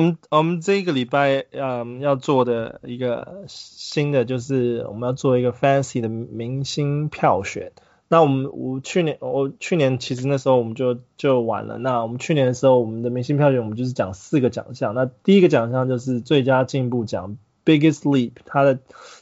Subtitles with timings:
[0.00, 7.72] 我们我们这个礼拜嗯要做的一个新的就是我们要做一个 fancy 的明星票选。
[8.08, 11.76] 那我们我去年我去年其实那时候我们就就完了。
[11.76, 14.94] 那我们去年的时候我们的明星票选我们就是讲四个奖项。
[14.94, 17.36] 那第一个奖项就是最佳进步奖
[17.66, 18.78] Biggest Leap，他的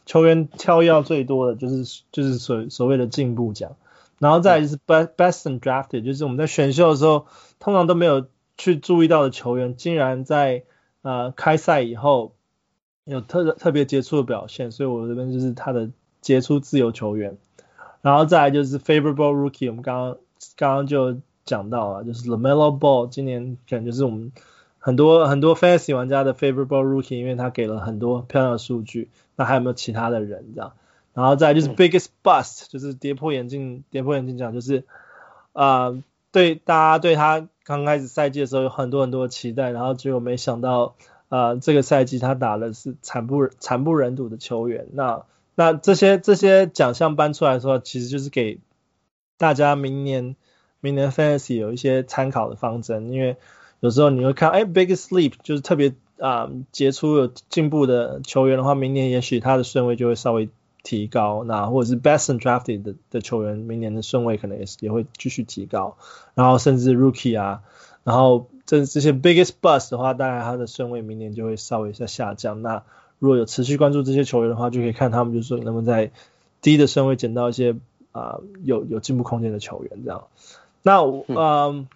[0.07, 3.73] 球员跳跃最多的就是就是所所谓的进步奖。
[4.21, 7.27] 然后再来就是 Best Best drafted，就是我们在选秀的时候
[7.59, 8.27] 通常都没有。
[8.59, 10.65] 去注意到的球员，竟然在
[11.03, 12.35] 呃开赛以后
[13.05, 15.91] 有特特别杰出的表现，所以我这边就是他的
[16.21, 17.39] 杰出自由球员。
[18.03, 20.19] 然后再来就是 Favorable Rookie，我们刚刚
[20.57, 24.33] 刚刚就讲到了，就是 LaMelo Ball 今年可能就是我们
[24.79, 29.09] 很多很多 Fantasy 玩家的 Favorable Rookie，因为他给了很多漂亮的数据。
[29.37, 30.73] 那还有没有其他的人这样？
[31.15, 34.85] 然后再来就是 Biggest Bust，就是跌破眼镜跌破眼镜奖，就是
[35.53, 37.47] 啊、呃、对大家对他。
[37.69, 40.95] 刚开始赛季的时候有很多很多的期待，然后结果没想到，
[41.29, 44.87] 呃，这个赛季他打的是惨不惨不忍睹的球员。
[44.95, 48.59] 那那这些这些奖项颁出来的时候，其实就是给
[49.37, 50.35] 大家明年
[50.81, 53.13] 明年 Fantasy 有一些参考的方针。
[53.13, 53.37] 因为
[53.81, 60.49] 有时候你会看，哎，Big Sleep 就是特别啊、呃、杰出有进步的球员的话，明年也许他的顺位就会稍微。
[60.83, 65.97] 提高，那或者是 best and drafted 的的球员，明年的顺位可能也是也会继续提高，
[66.35, 67.63] 然后甚至 rookie 啊，
[68.05, 72.63] 然后这这些 biggest bust 的话，当然他的顺位明年就会稍微在下降。
[72.63, 72.85] 那
[73.19, 76.11] 如果有持续关注这些球员的话，就可以看他们就是说能不能在
[76.63, 77.73] 低的顺位捡到一些
[78.13, 80.29] 啊、呃、有有进步空间的球员这样。
[80.83, 81.87] 那嗯、呃，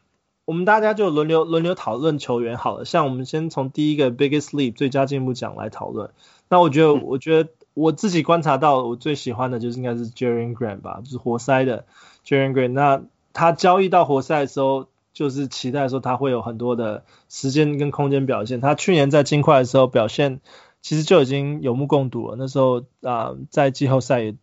[0.45, 6.11] 我们大家就轮流轮流讨论球员好了，像我们先从第一个 biggest leap 最佳进步奖来讨论。
[6.49, 7.51] 那我觉得我觉得。
[7.75, 11.87] 我自己观察到，我最喜欢的就是应该是 Jerian Grant 吧，就是活塞的
[12.27, 12.73] Jerian Grant。
[12.73, 13.03] 那
[13.33, 18.61] 他交易到活塞的时候，就是期待说他会有很多的时间跟空间表现。
[18.61, 20.41] 他去年在金块的时候表现，
[20.83, 22.37] 其实就已经有目共睹了。
[22.39, 24.35] 那时候啊、在季后赛也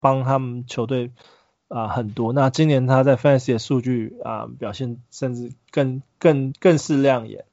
[0.00, 1.10] 帮他们球队
[1.66, 2.32] 啊、很多。
[2.32, 7.44] 那今年他在 Fantasy 的数据啊、表现，甚至更更更是亮眼。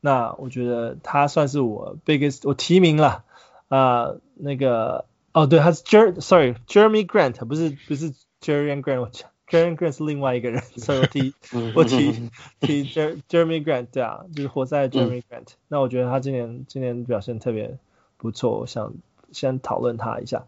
[0.00, 3.24] 那我觉得他算是我 biggest 我提名了。
[3.68, 9.10] 啊、呃，那个哦，对，他是 Jer，sorry，Jeremy Grant，不是不是 Jerian Grant，我
[9.48, 11.34] Jerian Grant 是另外一个人，所以我提
[11.74, 12.30] 我提
[12.60, 15.48] 提 Jeremy Grant，对啊，就是活塞的 Jeremy Grant。
[15.68, 17.78] 那我觉得他今年今年表现特别
[18.16, 18.94] 不错，我想
[19.32, 20.46] 先讨论他一下。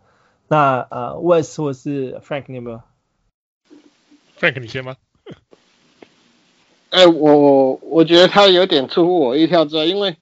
[0.48, 2.80] 那呃，Wes 或是 Frank，你有没有
[4.38, 4.96] ？Frank，你先吗？
[6.90, 10.16] 哎、欸，我我觉得他有点出乎我意料之外，因为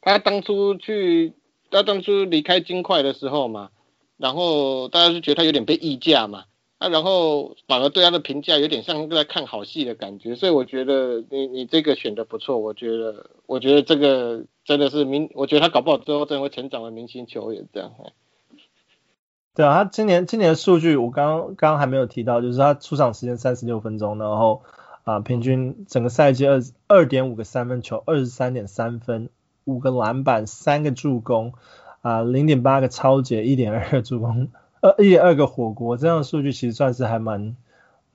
[0.00, 1.34] 他当初去。
[1.70, 3.70] 他当初离开金块的时候嘛，
[4.16, 6.44] 然后大家就觉得他有点被溢价嘛，
[6.78, 17.92] 啊，然后反而对他的评价有点像在看好戏的感觉，所以我觉得你你这个选的不错，我觉得我觉得这个真的是明，我觉得他搞不好之后真的会成长为明星球员这样。
[19.54, 24.62] 对啊，他今年今年的数据我刚刚刚还没有提到，就是他出场时间三十六分钟，然后
[25.04, 29.30] 啊、平均整个赛季二二点五个三分球，二十三点三分。
[29.68, 31.52] 五个篮板，三个助攻，
[32.00, 34.48] 啊，零点八个超截，一点二个助攻，
[34.80, 37.54] 呃，一点二个火锅，这样的数据其实算是还蛮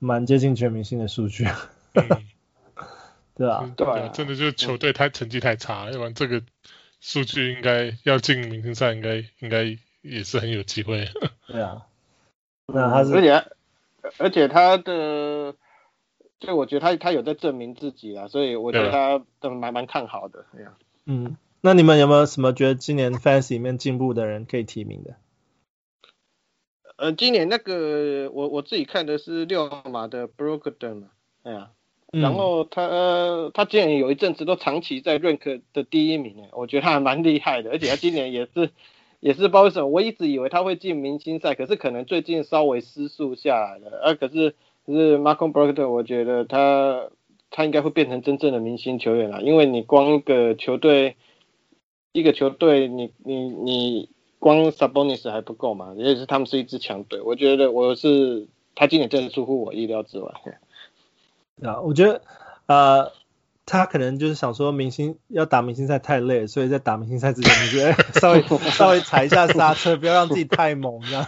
[0.00, 1.46] 蛮接近全明星的数据，
[1.94, 2.08] 嗯、
[3.38, 6.42] 对啊，对啊，真的就是球队太成绩太差，要不然这个
[7.00, 11.06] 数据应该要进明星赛，应该应该也是很有机会。
[11.46, 11.86] 对啊，
[12.66, 13.44] 那他是，而且
[14.18, 15.54] 而且他的，
[16.40, 20.72] 所以我觉得他他有在证明自己啊，所以我觉得他都蛮蛮看好的，对啊，
[21.06, 21.36] 嗯。
[21.66, 25.16] 那你们有没有什么觉得今年 Fantasy 里面进步的人可以提名的？
[26.98, 31.06] 呃，今年那个我我自己看的是六号码的 Brogdon 嘛，
[31.42, 31.70] 哎呀，
[32.12, 38.68] 然后他、呃、他今年有一阵子都长期在 Rank 的第一名，我觉得他还蛮厉害的，而且他今年也是
[39.20, 47.08] 也是不知道为什么，我一直以为他会进明星赛，可是可能最近稍微失速下来了，啊，可是可是 Malcolm Brogdon 我觉得他
[47.50, 51.16] 他应该会变成真正的明星球员了，因为你光一个球队。
[52.14, 54.08] 一个球队，你你你
[54.38, 55.94] 光 Sabonis 还不够嘛？
[55.96, 58.46] 也是他们是一支强队，我觉得我是
[58.76, 60.32] 他今年真的出乎我意料之外。
[61.68, 62.22] 啊，我觉得
[62.66, 63.10] 呃，
[63.66, 71.26] 他可能就是想说，明星要打明星赛太累，所以在打明星赛之前，你觉得 稍微稍微踩一下刹车，不要让自己太猛，这样。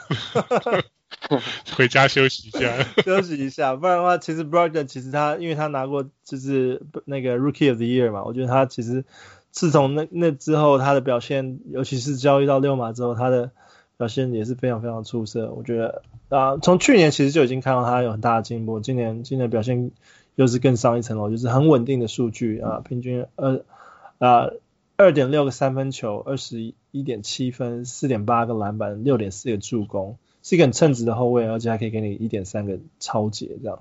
[1.77, 9.05] 回家休息一下，休息一下，不然的话，其实 Brogdon 其实他因为他拿过就是那个 Rookie of the Year 嘛，我觉得他其实。
[9.56, 13.53] 自从那那之后，他的表现，尤其是交易到六马之后，他的
[13.97, 15.50] 表现也是非常非常出色。
[15.50, 19.93] 我觉得啊，从去年其实就已经看到他有很大的进步，今年今年表现
[20.35, 23.62] 又是更上一层楼，就是很稳定的数据啊，平均二
[24.19, 24.50] 啊
[24.99, 33.79] 二点六个三分球，二十一点七分，四点八个篮板，六点四个助攻，是一个很称职的后卫，而且还可以给你一点三个抄截这样。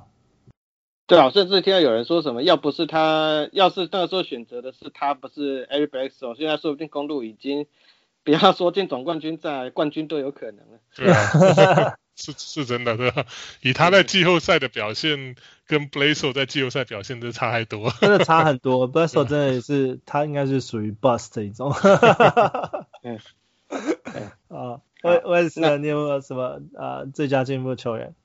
[1.07, 7.67] 对啊，甚至听到有人说什么，要不是他，要是那个时候选择的是他，不是 Eric Bledsoe，现在说不定公路已经，
[8.23, 10.79] 不要说进总冠军赛，冠军都有可能了。
[10.95, 13.25] 对啊，是 是真的，对吧？
[13.61, 15.35] 以他在季后赛的表现，
[15.67, 18.89] 跟 Bledsoe 在季后赛表现都差太多，真的差很多。
[18.91, 21.71] Bledsoe 真的也是，他应该是属于 bust 一种。
[23.03, 23.19] 嗯，
[24.47, 28.15] 啊，我我也是，你有没有什么啊、呃、最佳进步球员？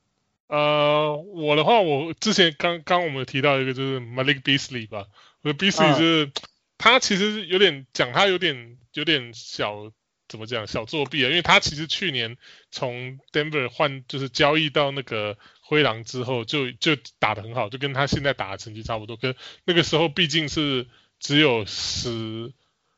[0.50, 5.06] 呃，我的话，我之前刚刚我们提到一个就是 Malik Beasley 吧，
[5.42, 6.42] 我觉得 Beasley 就是、uh.
[6.76, 9.92] 他其实有点讲他有点有点小
[10.28, 12.36] 怎么讲小作弊啊，因为他其实去年
[12.72, 20.88] 从 Denver 换就是交易到那个灰狼之后就就打得很好，就跟他现在打的成绩差不多，跟那个时候毕竟是
[21.20, 22.52] 只有十。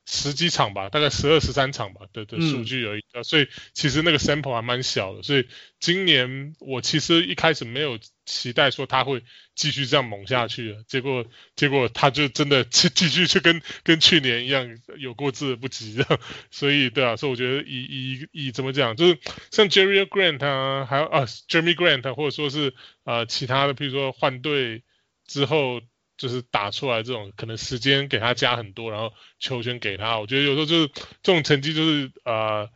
[0.04, 5.46] 十几场吧，大概十二十三场吧的的数据而已，嗯、所以其实那个 sample 还蛮小的，所以
[5.78, 9.22] 今年我其实一开始没有期待说他会
[9.54, 16.18] 继续这样猛下去，结果结果他就真的继继续去跟 跟去年一样有过之而不及的，
[16.50, 19.18] 所以对啊，所以我觉得以以以怎么讲，就是
[19.52, 24.82] 像 Jerry Grant 啊，还有啊 Jeremy Grant 或者说是呃其他的，譬如说换队
[25.26, 25.80] 之后。
[26.22, 30.88] 就是打出来这种，可能时间给他加很多，然后球权给他，我觉得有时候就是
[31.20, 32.70] 这种成绩，就是呃，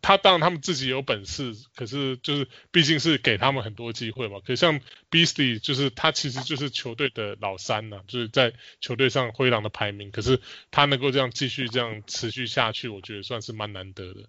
[0.00, 4.38] 他当然他们自己有本事，可是就是毕竟是给他们很多机会嘛。
[4.38, 4.78] 可是像
[5.10, 10.40] Beasley，就是他其实就是球队的老三呐、啊，就是在球队上灰狼的排名，可是
[10.70, 14.20] 他能够这样继续这样持续下去，我觉得算是蛮难得的。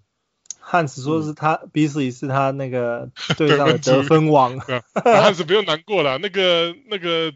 [0.60, 4.58] 汉斯说是他、嗯、Beasley 是他那个 队上的得分王，
[5.06, 7.32] 汉斯不用难过了，那个那个。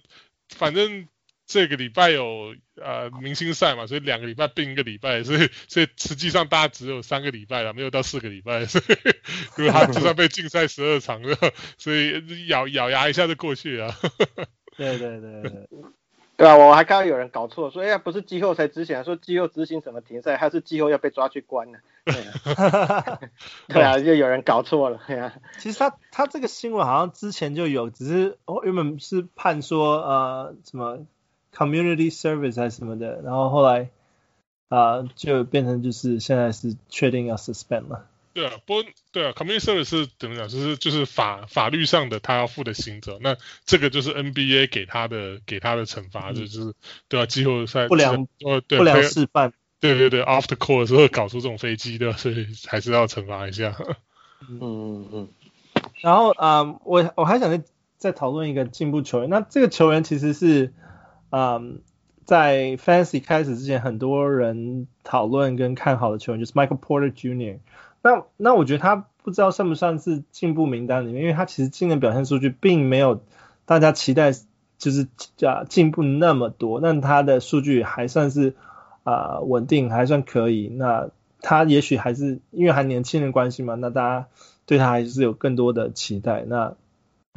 [0.49, 1.07] 反正
[1.45, 8.85] 这个礼拜有呃明星赛嘛，所以两个礼拜并一个礼拜，所以所以实际上大家只有三个礼拜了，没有到四个礼拜，所以
[9.57, 11.37] 如果他就算被禁赛十二场了，
[11.77, 13.93] 所以咬咬牙一下就过去了。
[14.77, 15.67] 对对对对。
[16.35, 21.77] 对啊，我还看到有人搞错，说哎呀，不是季后赛之前说季后执行什么停赛，还是季后要被抓去关呢？
[22.05, 23.19] 对啊，
[23.69, 24.99] 对啊，就有人搞错了。
[25.07, 31.05] 对啊，其实他他这个新闻好像之前就有，只是哦原本是判说呃什么
[31.55, 33.89] community service 还是什么的，然后后来
[34.69, 38.07] 啊、呃、就变成就是现在是确定要 suspend 了。
[38.33, 40.47] 对啊，不过对啊，community service 是怎么讲？
[40.47, 43.19] 就是就是法法律上的他要负的刑责。
[43.21, 46.73] 那这个就是 NBA 给他的给他的惩罚，嗯、就是
[47.07, 49.53] 对啊，季后赛不良哦对不良示范。
[49.79, 53.75] 对对对，off the court 的时候搞出这种飞机的，所以还是要惩罚一下。
[54.49, 55.29] 嗯嗯嗯。
[56.01, 57.63] 然后啊、嗯，我我还想再
[57.97, 59.29] 再讨论一个进步球员。
[59.29, 60.73] 那这个球员其实是
[61.29, 61.81] 嗯，
[62.25, 67.59] 在 Fantasy 开始之前，很多人讨论跟看好的球员就是 Michael Porter Jr.
[68.03, 73.23] 那那我觉得他不知道算不算是进步名单里面，因为他其实今年表现数据并没有
[73.65, 74.33] 大家期待，
[74.77, 75.07] 就是
[75.41, 76.81] 啊进步那么多。
[76.81, 78.55] 但他的数据还算是
[79.03, 80.67] 啊稳定，还算可以。
[80.67, 81.09] 那
[81.41, 84.27] 他也许还是因为还年轻人关系嘛，那大家
[84.65, 86.43] 对他还是有更多的期待。
[86.45, 86.75] 那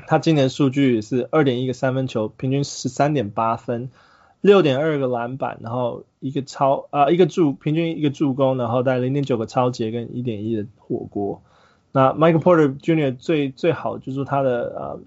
[0.06, 3.90] 他今年数据是二点一个三分球，平均十三点八分。
[4.40, 11.42] 六点二个篮板，然后一个超啊、一个助平均一个助攻，然后带零点九个抄截跟一点一的火锅。
[11.90, 13.16] 那 Michael Porter Jr.
[13.16, 15.00] 最最好就是他的呃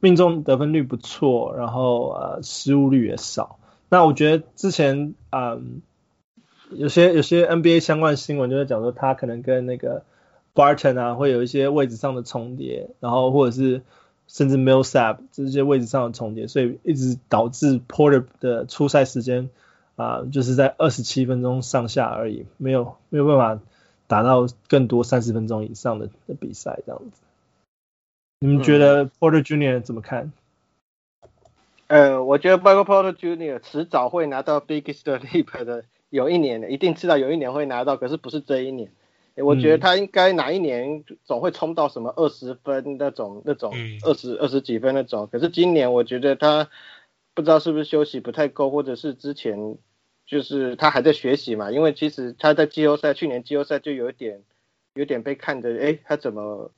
[0.00, 3.58] 命中得分率不错，然后呃失误率也少。
[3.88, 5.58] 那我觉得之前啊、
[6.70, 10.04] 有些有些 NBA 相关新闻就在讲说他可能跟那个
[10.54, 13.82] Barton 啊会有一些位置上的重叠，然后或者是。
[14.26, 19.50] 甚至 Millsap 这些位置上的重叠，所以一直导致 Porter 的出赛时间
[19.96, 23.62] 啊、呃，就是在二十七分钟上下而已，没有没有办法
[24.06, 27.20] 打到更多三十分钟以上的的比赛这样子。
[28.40, 30.32] 你们觉得 Porter Junior 怎么看？
[31.88, 38.90] 嗯、呃，我觉得 Michael Porter Junior 迟早会拿到 Biggest Leap 的，有一年的，一定知道有一年会拿到，可是不是这一年。
[39.36, 43.72] 我觉得他应该哪一年总会冲到什么二十分那种那种
[44.04, 46.68] 二十二十几分那种，可是今年我觉得他
[47.32, 49.78] 不知道是不是休息不太够，或者是之前
[50.26, 54.42] 就是他还在学习嘛，因为其实他在季后赛去年季后赛就有点
[54.92, 56.70] 有点被看着，哎，他怎么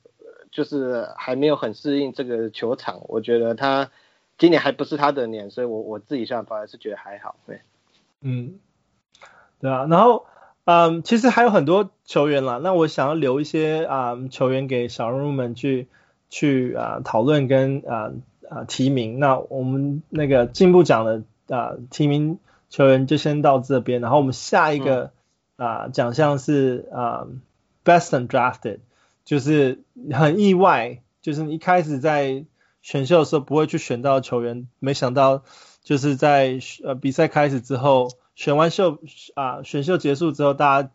[0.49, 3.01] 就是还没有很适应这个球场？
[3.09, 3.91] 我觉得他
[4.37, 7.59] 今年还不是他的年，所以我我自己想法还是觉得还好，对，
[8.21, 8.59] 嗯，
[9.59, 10.25] 对啊，然后。
[10.65, 15.87] 嗯，其实还有很多球员啦，那我想要留一些啊、嗯、球员给小人物们去
[16.29, 18.11] 去啊讨论跟啊
[18.49, 19.19] 啊提名。
[19.19, 21.23] 那我们那个进步奖的
[21.55, 25.11] 啊提名球员就先到这边，然后我们下一个
[25.55, 27.27] 啊奖项是啊
[27.83, 28.79] Best Undrafted，
[29.23, 32.43] 就是很意外，就是你一开始在
[32.81, 35.43] 选秀的时候不会去选到球员，没想到
[35.83, 38.99] 就是在呃比赛开始之后，选完秀
[39.33, 40.89] 啊选秀结束之后，大家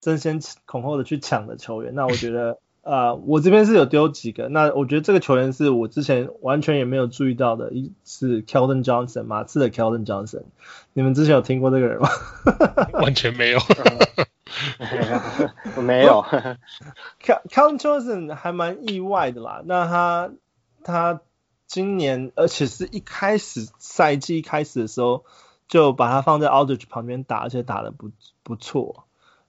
[0.00, 2.58] 争先恐后的去抢的球员，那我觉得。
[2.80, 10.44] 啊， uh, 我这边是有丢几个，那我觉得这个球员是我之前完全也没有注意到的，一是 Keldon Johnson 马刺的 Keldon Johnson，
[10.94, 12.08] 你们之前有听过这个人吗？
[13.02, 13.58] 完全没有，
[15.82, 16.24] 没有。
[17.20, 20.30] Keldon Johnson 还蛮意外的啦，那他
[20.82, 21.20] 他
[21.66, 25.26] 今年而且是一开始赛季一开始的时候
[25.68, 28.10] 就把他放在 Aldridge 旁边打，而且打得不
[28.42, 29.04] 不错。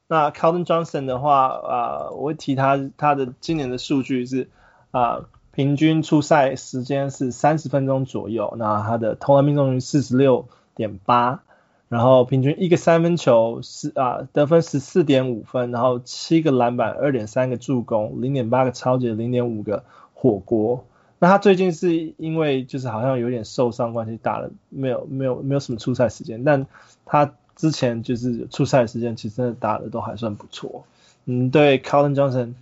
[0.07, 4.49] 那 Keldon Johnson 的话，啊、我会提他他的今年的数据是，
[4.91, 11.43] 啊、平均出赛时间是三十分钟左右，那他的投篮命中率四十六点八，
[11.88, 20.85] 然后平均一个三分球是啊、得分十四点五分，然后七个篮板，二点三个助攻，零点八个超级，零点五个火锅。
[21.19, 26.65] 那他最近是因为就是好像有点受伤关系，打了没有没有没有什么出赛时间，但
[27.05, 27.33] 他。
[27.59, 30.88] 之前就是出赛时间，其实打的都还算不错。
[31.25, 32.53] 嗯，对，Keldon Johnson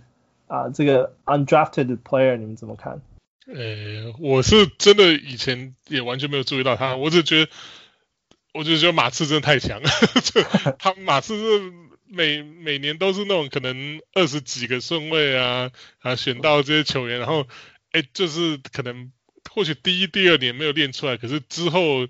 [0.48, 3.00] 啊，这个 undrafted player 你们怎么看？
[3.46, 7.52] 呃、我是真的以前也完全没有注意到他，我只觉得，
[8.54, 9.88] 我就觉得马刺真的太强了。
[10.80, 11.72] 他马刺是
[12.08, 17.46] 每每年都是那种可能二十几个顺位啊啊选到这些球员，然后
[17.92, 19.12] 哎、欸，就是可能
[19.50, 22.06] 或许第一、第二年没有练出来，可是之后。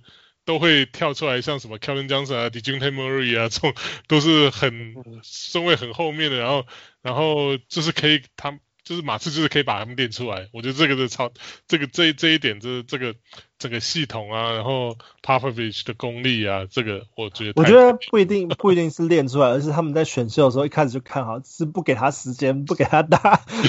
[0.48, 3.74] 都会跳出来，像什么 Kevin Johnson 啊、Dejounte Murray 啊，这种
[4.06, 6.66] 都是很顺位很后面的，然后
[7.02, 10.48] 然后就是可以，他就是马刺就是可以把他们练出来。
[10.54, 11.30] 我觉得这个是超，
[11.66, 13.14] 这个这这一点，就是这个
[13.58, 23.18] 整个系统啊，然后 Popovich 的功力啊，这个我觉得我觉得不一定不一定是练出来，而是他们在选秀的时候一开始就看好，是不给他时间，不给他打，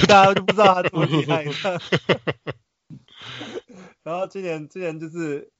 [0.08, 1.44] 大家就不知道他多厉害。
[4.02, 5.50] 然后今年今年就是。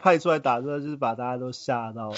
[0.00, 2.16] 派出来打之后，就是把大家都吓到了。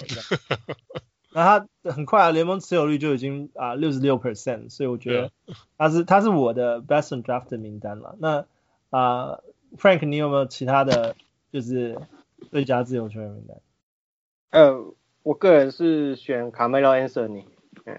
[1.33, 5.31] 那他很快啊，联盟持有率就已经啊六十六 percent，所以我觉得
[5.79, 8.17] 他是他是我的 best draft 的名单了。
[8.19, 8.47] 那
[8.91, 9.41] 啊
[9.79, 11.17] ，Frank，你有没有其他的
[11.53, 11.99] 就是
[12.51, 13.59] 最佳自由球员名单？
[14.51, 17.45] 呃，我个人是选 Carmelo Anthony，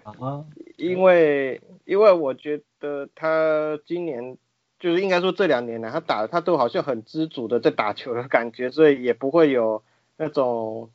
[0.04, 0.46] 啊，
[0.78, 4.38] 因为因为我觉得他今年。
[4.80, 9.84] 就是应该说这两年呢，他打他都好像很知足的在打球的感觉，所以也不会有
[10.18, 10.90] 那种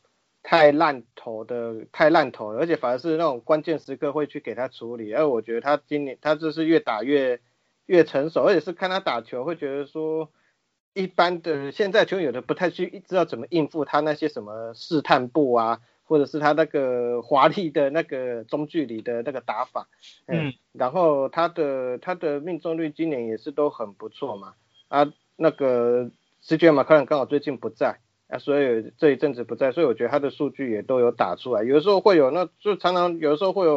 [0.46, 5.12] 太烂头的太烂投，而且反而是那种关键时刻会去给他处理。
[5.12, 7.40] 而我觉得他今年他就是越打越
[7.86, 10.30] 越成熟，而且是看他打球会觉得说，
[10.94, 15.80] 一般的现在球员有的不太去知道怎么应付他那些什么试探步啊。
[16.08, 19.88] 或者是他那个华丽的那个中距离的那个打法，
[20.26, 24.54] 嗯，然后他的他的命中率今年也是都很不错嘛，
[24.86, 26.12] 啊，那个
[26.44, 27.98] CJ 马克伦刚好最近不在，
[28.28, 33.74] 啊，所以这一阵子不在，所以我觉得他的数据也都有打出来，有的时候会有，那就常常有的时候会有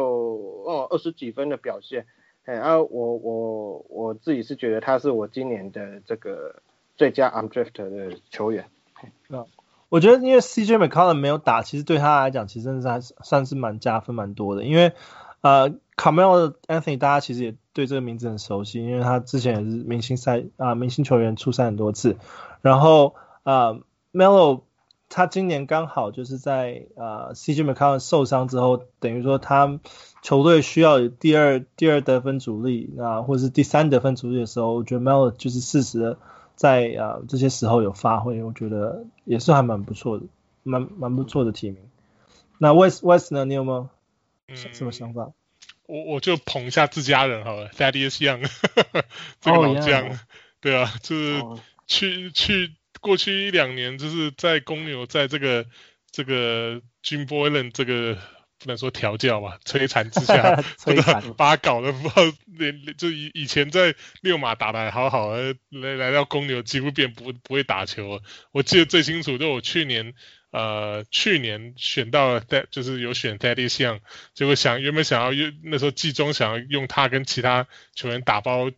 [0.66, 2.06] 哦二十几分的表现，
[2.44, 6.62] 哎，啊，我我我自己是觉得他是我今年的这个
[6.96, 8.66] 最佳 undrafted 的球员，
[9.28, 9.46] 嗯。
[9.88, 14.62] 我觉得因为 CJ McCollum 没有打，其实对他来讲，其实真的是还算是蛮加分蛮多的。
[14.62, 14.92] 因为
[15.40, 22.18] 呃，Carmelo Anthony 大家其实也对这个名字很熟悉，因为他之前也是明星赛啊、明星球员出赛很多次。
[22.62, 23.80] 然后呃
[24.12, 24.62] ，Melo
[25.08, 29.80] 他今年刚好就是在呃 CJ McCollum 受伤之后，等于说他
[30.22, 36.18] 球队需要有第二第二得分主力啊、呃，或者是第三得分主力的时候，我觉得 Melo 就是适时的。
[36.56, 40.26] 在啊、呃、这些时候有发挥，我觉得也是还蛮不错的，
[40.62, 41.78] 蛮蛮不错的提名。
[42.58, 43.46] 那 West West 呢？
[43.46, 43.88] 你有没有
[44.54, 45.22] 什么想法？
[45.22, 45.32] 嗯、
[45.86, 48.46] 我我就捧一下自家人好了，Thaddeus Young，
[49.40, 50.16] 这个老将，oh.
[50.60, 51.40] 对啊，就是
[51.86, 52.34] 去、oh.
[52.34, 55.66] 去过去一两年，就是在公牛，在这个
[56.10, 58.18] 这个 Jim Boylan 这个。
[58.62, 60.62] 不能说调教吧，摧残之下，
[61.38, 68.20] 把他搞得不知道连就以以前在六马打的还好好，来来到公牛几乎变不不会打球。
[68.52, 70.12] 我记得最清楚，就我去年
[70.50, 74.00] 呃去年选到了，就是有选 Thaddeus Young，
[74.34, 78.70] 结果想原本想要用那时候季中想要用他跟其他球员打包。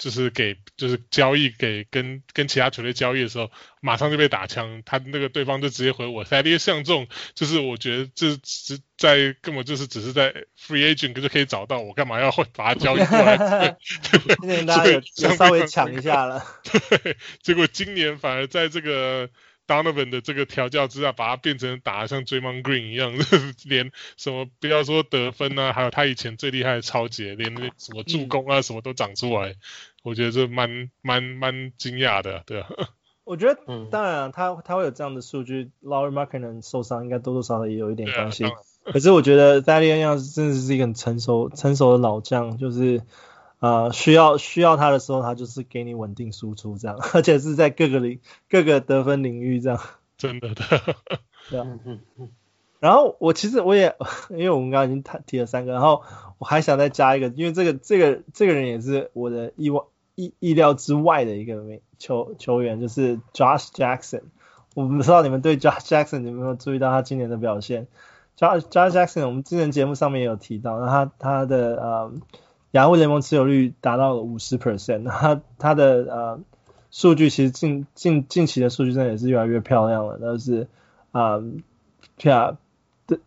[0.00, 3.50] 就是给就是交易给跟跟其他球队交易的时候，
[3.82, 13.76] 马上就被打枪，他那个对方就直接回我，他这些像这种，就是我觉得这只在根本就是只是在 free agent 就可以找到，我干嘛要把它交易过来？
[14.40, 15.02] 今年 大家有
[15.36, 16.42] 稍微抢一下了，
[16.88, 19.28] 对，结果今年反而在这个
[19.66, 23.14] Donovan 的这个调教之下，把他变成打得像 Draymond Green 一样，
[23.64, 29.56] 连什么不要说得分啊，还有他以前最厉害的抄截，连那什么助攻啊什么都长出来，嗯、
[30.02, 32.68] 我觉得这蛮蛮蛮惊讶的，对啊。
[33.22, 38.44] 我觉得，当然、啊、他他会有这样的数据，Lauri Markkanen 受伤应该多多少少也有一点关系。
[38.82, 43.02] 可是我觉得 Thaddeus Young 真的是一个很成熟成熟的老将，就是
[43.60, 49.80] 呃需要需要他的时候，他就是给你稳定输出这样，而且是在各个领各个得分领域这样。
[50.16, 50.96] 真的的，
[51.50, 51.66] 对啊。
[52.80, 53.94] 然后我其实我也
[54.30, 56.02] 因为我们刚刚已经提了三个，然后
[56.38, 59.82] 我还想再加一个，因为这个这个这个人也是我的意外。
[60.14, 61.62] 意意料之外的一个
[61.98, 64.22] 球球员就是 Josh Jackson，
[64.74, 67.86] 我不知道你们对 Josh Jackson 有没有注意到他今年的表现
[68.38, 72.12] ？Josh Josh Jackson 我们之前节目上面也有提到，那他他的呃
[72.72, 76.40] 亚洲联盟持有率达到了五十 percent，他他的呃
[76.90, 80.68] 数据其实近近近期的数据真的也是越来越漂亮了，但是
[81.12, 81.40] 啊，
[82.16, 82.58] 对啊
[83.06, 83.18] 的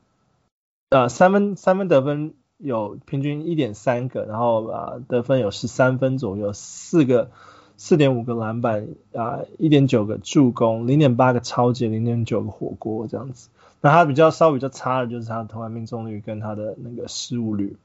[0.90, 2.34] 呃三分三分得分。
[2.64, 7.30] 有平均一点三个，然后啊得分有十三分左右，四个
[7.76, 13.50] 四点五个篮板啊，一点九个助攻，零点八个抄截，零点九个火锅这样子。
[13.82, 17.76] 那他比较稍微比较差的就是他的投篮命中率跟他的那个失误率。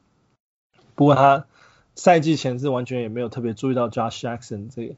[0.94, 1.46] 不过他
[1.96, 4.94] 赛季前是完全也没有特别注意到 Josh Jackson 这个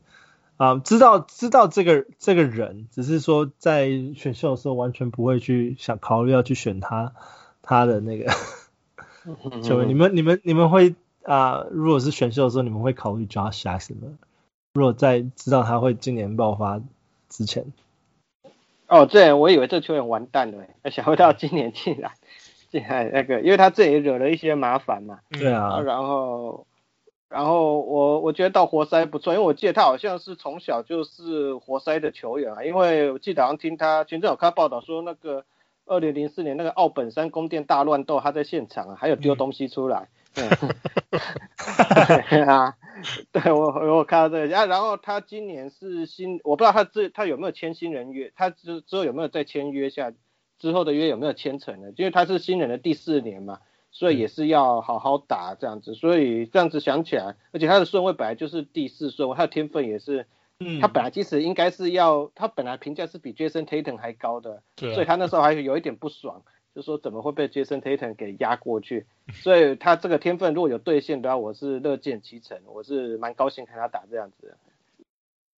[0.59, 7.15] 啊，知道知道这个这个人，只是说在选秀的时候完全不会去想考虑要去选他
[7.63, 8.31] 他的那个。
[9.63, 11.69] 球员，你们、你们、你们会啊、呃？
[11.71, 14.19] 如果是选秀的时候，你们会考虑 Josh Jackson 吗？
[14.75, 16.81] 如果在知道他会今年爆发
[17.29, 17.67] 之前，
[18.89, 22.13] 哦，这我以为这球员完蛋了，想不到今年竟然
[22.71, 25.21] 竟然那个，因为他这里惹了一些麻烦嘛。
[25.31, 25.81] 对啊。
[25.81, 26.67] 然后，
[27.29, 35.45] 然后我我觉得到活塞不错，因为我记得他好像是从小就是活塞的球员啊，因为我记得好像听他前阵有看报道说那个。
[35.91, 40.09] 二零零四年那个奥本山宫殿大乱斗，他在现场啊，还有丢东西出来。
[40.37, 40.49] 嗯、
[42.31, 42.77] 对啊，
[43.33, 43.67] 对我
[43.99, 50.13] 我看到这个，啊，然后他今年是新，我不知道他这他有没有签新人约，他之之后有没有再签约下，
[50.61, 51.89] 之后的约有没有签成呢？
[51.97, 53.59] 因为他是新人的第四年嘛，
[53.91, 60.29] 所以也是要好好打这样子，所以这样子想起来，而且他的顺位本来就是第四顺位，他的天分也是。
[60.61, 66.43] 嗯，他本来其实应该是要，他本来评价是比 Jason Tatum 还高的，对，所以他那时候还有一点不爽，
[66.75, 69.07] 就说怎么会被 Jason Tatum 给压过去？
[69.33, 74.57] 所以他这个天分如果有兑现的话，我是乐见其成，我是蛮高兴看他打这样子的。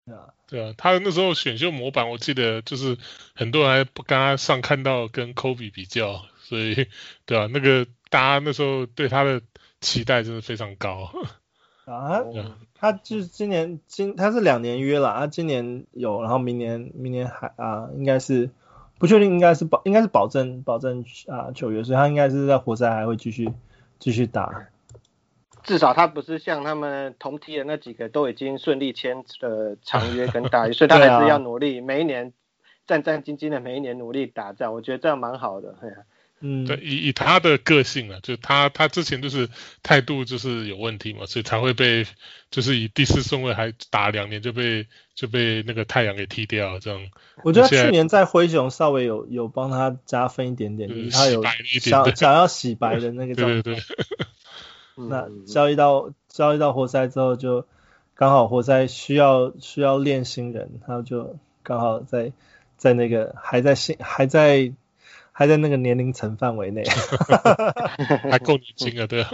[0.05, 2.97] 对啊，对啊，他那时候选秀模板，我记得就是
[3.35, 6.87] 很多人还不刚刚上看到跟 Kobe 比较，所以
[7.25, 9.41] 对啊，那个大家那时候对他的
[9.81, 11.11] 期待真的非常高。
[11.85, 12.23] 啊，
[12.75, 18.49] 他就是今年今他是两年约了，他今年有，然后明年明年还啊，应该是
[18.99, 23.51] 不确定，应该是保应该是保证保证啊球员，所以他应该是在活塞还会继续
[23.99, 24.67] 继续打，
[25.63, 32.31] 至少他不是像他们同梯的那几个都已经顺利签了长约跟大约， 所以他还是要努力，每一年
[32.87, 35.75] 战战兢兢的每一年努力打仗，我觉得这样蛮好的。
[36.45, 39.47] 嗯，对，以以他的个性啊，就他他之前就是
[39.81, 42.05] 态度就是有问题嘛，所以才会被
[42.51, 46.99] 就是以第四顺位还打两年就被就被那个太阳给踢掉这样。
[47.45, 51.41] 我觉得去年在灰熊稍微有有帮他加分一点点，就是他有
[51.79, 53.61] 想想要洗白的那个状态。
[53.61, 53.79] 对对
[54.99, 55.07] 对。
[55.07, 57.65] 那交易到交易到活塞之后，就
[58.15, 62.33] 刚好活塞需要需要练新人，然后就刚好在
[62.75, 64.73] 在那个还在新还在。
[65.33, 66.85] 还在那个年龄层范围内，
[68.31, 69.29] 还够年轻啊，对啊。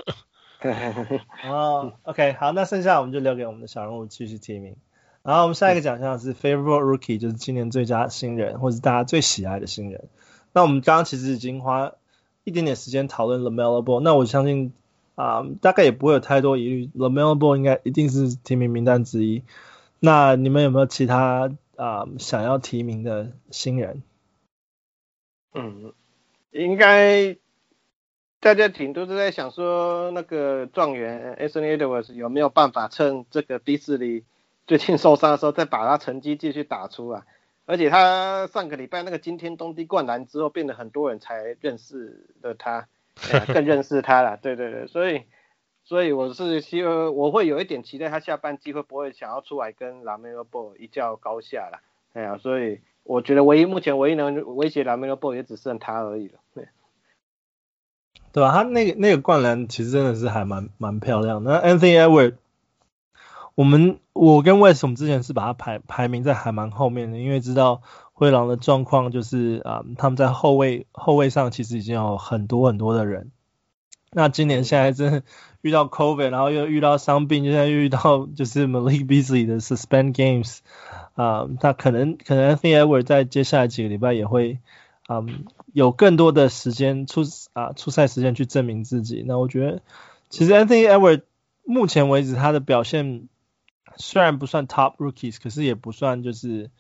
[1.47, 4.75] 哦，OK，好，那剩下我们就留给我们的小人物继续提名。
[5.21, 10.09] 然后我们下一个奖项是 Favorite Rookie，就是今年最佳新人，或是大家最喜爱的新人。
[10.51, 11.93] 那我们刚刚其实已经花
[12.43, 14.73] 一点点时间讨论 LaMelo Ball，那我相信
[15.15, 19.43] 啊、呃，大概也不会有太多疑虑，LaMelo Ball 应该一定是提名名单之一。
[19.99, 24.01] 那你们有没有其他啊、呃、想要提名的新人？
[25.53, 25.93] 嗯，
[26.51, 27.35] 应该
[28.39, 34.23] 大家挺多都在想说，那个状元 Anthony Edwards 有没有办法趁这个 Beasley
[34.67, 37.25] 最近受伤的时候，再把他成绩继续打出啊？
[37.65, 42.88] 而且他上个礼拜那个惊天动地灌篮之后，变得很多人才认识了他，
[43.53, 44.38] 更认识他了。
[44.38, 45.23] 对对对，所以
[45.83, 51.81] 所以我是希望我会有一点期待，他下半季会不会想要出来跟 LaMelo Ball 一较高下了？
[52.13, 52.79] 哎呀，所以。
[53.10, 56.67] 我觉得唯一目前唯一能威胁 LaMelo Ball 也只剩他而已了，对，
[58.32, 58.52] 对吧？
[58.52, 61.52] 他那个那个灌篮其实真的是还蛮蛮漂亮的。
[61.52, 62.36] 那 Anthony Edwards，
[63.56, 67.82] 我们我跟 Wes 我们之前是把他排排名在还蛮后面的，因为知道
[68.13, 73.32] 灰狼的状况就是啊、他们在后卫后卫上其实已经有很多很多的人。
[74.12, 75.24] 那今年现在真的
[75.62, 80.60] 遇到 COVID，然后又遇到伤病，现在又遇到 就是 Malik Beasley 的 suspend games
[81.15, 84.60] 啊、他可能可能 Anthony Edwards 在接下来几个礼拜也会
[85.10, 89.26] 嗯有更多的时间出啊出赛时间去证明自己。
[89.28, 89.82] 那我觉得
[90.30, 91.24] 其实 Anthony Edwards
[91.65, 93.28] 目前为止他的表现
[93.98, 96.72] 虽然不算 top rookies，可是也不算就是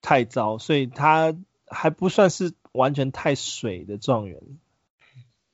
[0.00, 1.34] 太糟，所以他
[1.66, 4.40] 还不算是完全太水的状元。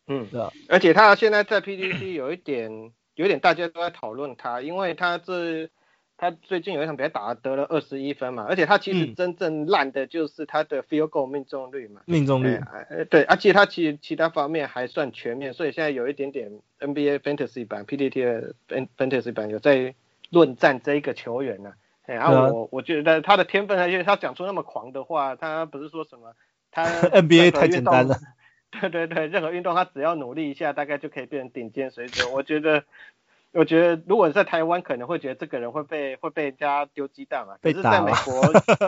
[0.06, 5.70] 嗯，对，而且他现在在 PDC 有一点，有一点大家都在讨论他，因为他这
[6.16, 19.94] 他最近有一场比赛打得了二十一分嘛，而且他其实真正烂的就是他的 field goal 命中率嘛，命中率，呃，对，而且他其实其他方面还算全面，所以现在有一点点 NBA Fantasy 版 PDT 的 Fantasy 版有在
[20.30, 21.72] 论战这一个球员呢，
[22.06, 26.34] 哎，然后我我觉得他的天分，而且他讲出那么狂的话，他不是说什么
[26.70, 28.16] 他 NBA 太简单了。
[28.80, 32.32] 对对对，任何运动他只要努力一下，大概就可以变成顶尖水准。
[32.32, 32.84] 我觉得，
[33.52, 37.56] 我觉得如果在台湾，可能会觉得这个人会被会被人家丢鸡蛋啊。
[37.62, 38.42] 可是在美国，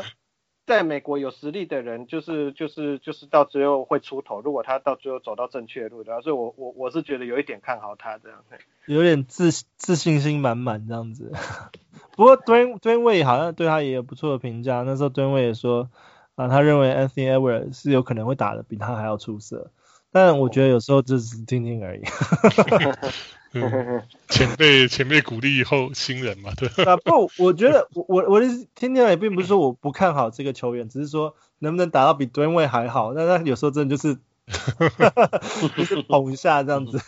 [0.66, 4.40] 在美国有实力的人，就是就是就是到最后会出头。
[4.40, 8.42] 如果他到最后走到正确的路的，所以我我我是觉得有一点看好他这样。
[8.86, 11.32] 有点自自信心满满这样子。
[12.16, 14.82] 不过敦敦卫好像对他也有不错的评价。
[14.82, 15.88] 那时候敦卫也说。
[16.36, 19.70] 啊，他认为 Anthony Edwards 是有可能会打的比他还要出色，
[20.16, 22.00] 但我觉得有时候只是听听而已。
[23.52, 26.68] 嗯、 前辈前辈鼓励后新人嘛，对。
[26.84, 33.12] 啊不，我觉得我我我的听听也并不是说我不看好这个球员，只是说能不能打到比 Dwyane Wade 还好。
[33.12, 34.16] 那那有时候真的就是
[35.76, 36.98] 就是捧一下这样子。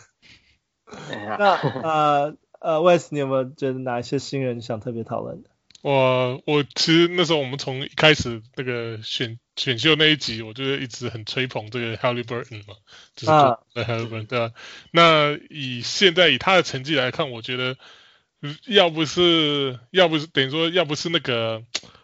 [1.39, 5.49] 那呃呃，Wes，你有没有觉得哪一些新人想特别讨论的？
[5.81, 12.75] 我我其实那时候我们从一开始那个选选秀那一集，我就是一直很吹捧这个 Haliburton 嘛，
[13.15, 14.51] 就是 Haliburton 对吧？
[14.91, 17.77] 那以现在以他的成绩来看，我觉得
[18.65, 21.63] 要不是要不是等于说要不是那个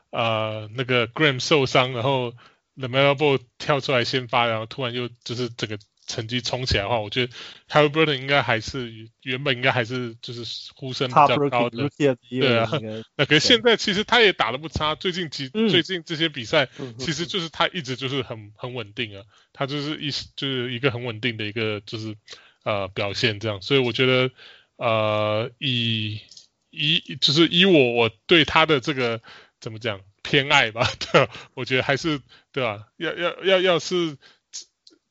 [0.09, 2.33] 呃那个 Graham 受伤，然后
[2.75, 5.79] LaMelo Ball 跳出来先发，然后突然又就是这个。
[6.07, 7.33] 成绩冲起来的话，我觉得
[7.67, 11.89] Haliburton 应该还是原本应该还是就是呼声比较高的，
[12.29, 12.69] 对啊。
[13.17, 22.15] 那可是现在其实他也打得不差，最近几、嗯、最近这些比赛，其实就是他一直就是很很稳定啊，他就是一就是一个很稳定的一个就是
[22.63, 24.29] 呃表现这样，所以我觉得
[24.77, 26.21] 呃以
[26.69, 29.21] 以就是以我我对他的这个
[29.59, 32.87] 怎么讲偏爱吧，对吧，我觉得还是对吧？
[32.97, 34.17] 要要要要是。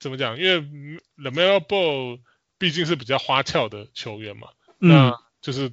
[0.05, 0.39] 怎么讲？
[0.39, 0.61] 因为
[1.17, 2.21] LaMelo Ball
[2.59, 5.73] 毕竟是比较花俏的球员嘛，嗯、那就是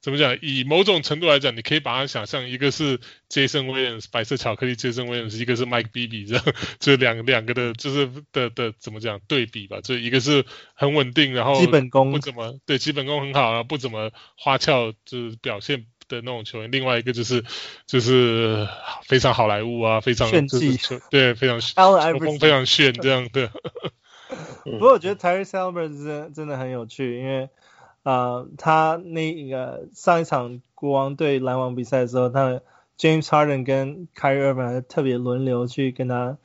[0.00, 0.36] 怎么讲？
[0.42, 2.98] 以某种程度来讲，你可以把它想象，一个是
[3.30, 6.44] Jason Williams 白色巧克力 Jason Williams，一个是 Mike Bibby 这样，
[6.80, 9.80] 就两两个的，就是的的怎么讲对比吧？
[9.80, 15.86] 就一个是很稳定，然后基本功不怎么对，基本功很好，然后不怎么花俏，就是表现。
[16.08, 17.44] 的那种球员，另外一个就是
[17.86, 18.66] 就是
[19.04, 20.78] 非常好莱坞啊，非常炫技，
[21.10, 21.74] 对，非常球
[22.18, 23.50] 风非常炫这样的。
[24.64, 27.50] 不过我觉得 Tyrese Haliburton 真真的很有趣，因为
[28.02, 32.60] 啊、呃，他那个上一场国王对篮网比赛的时候，他
[32.98, 36.38] James Harden 跟 Kyrie Irving 特别轮流去跟他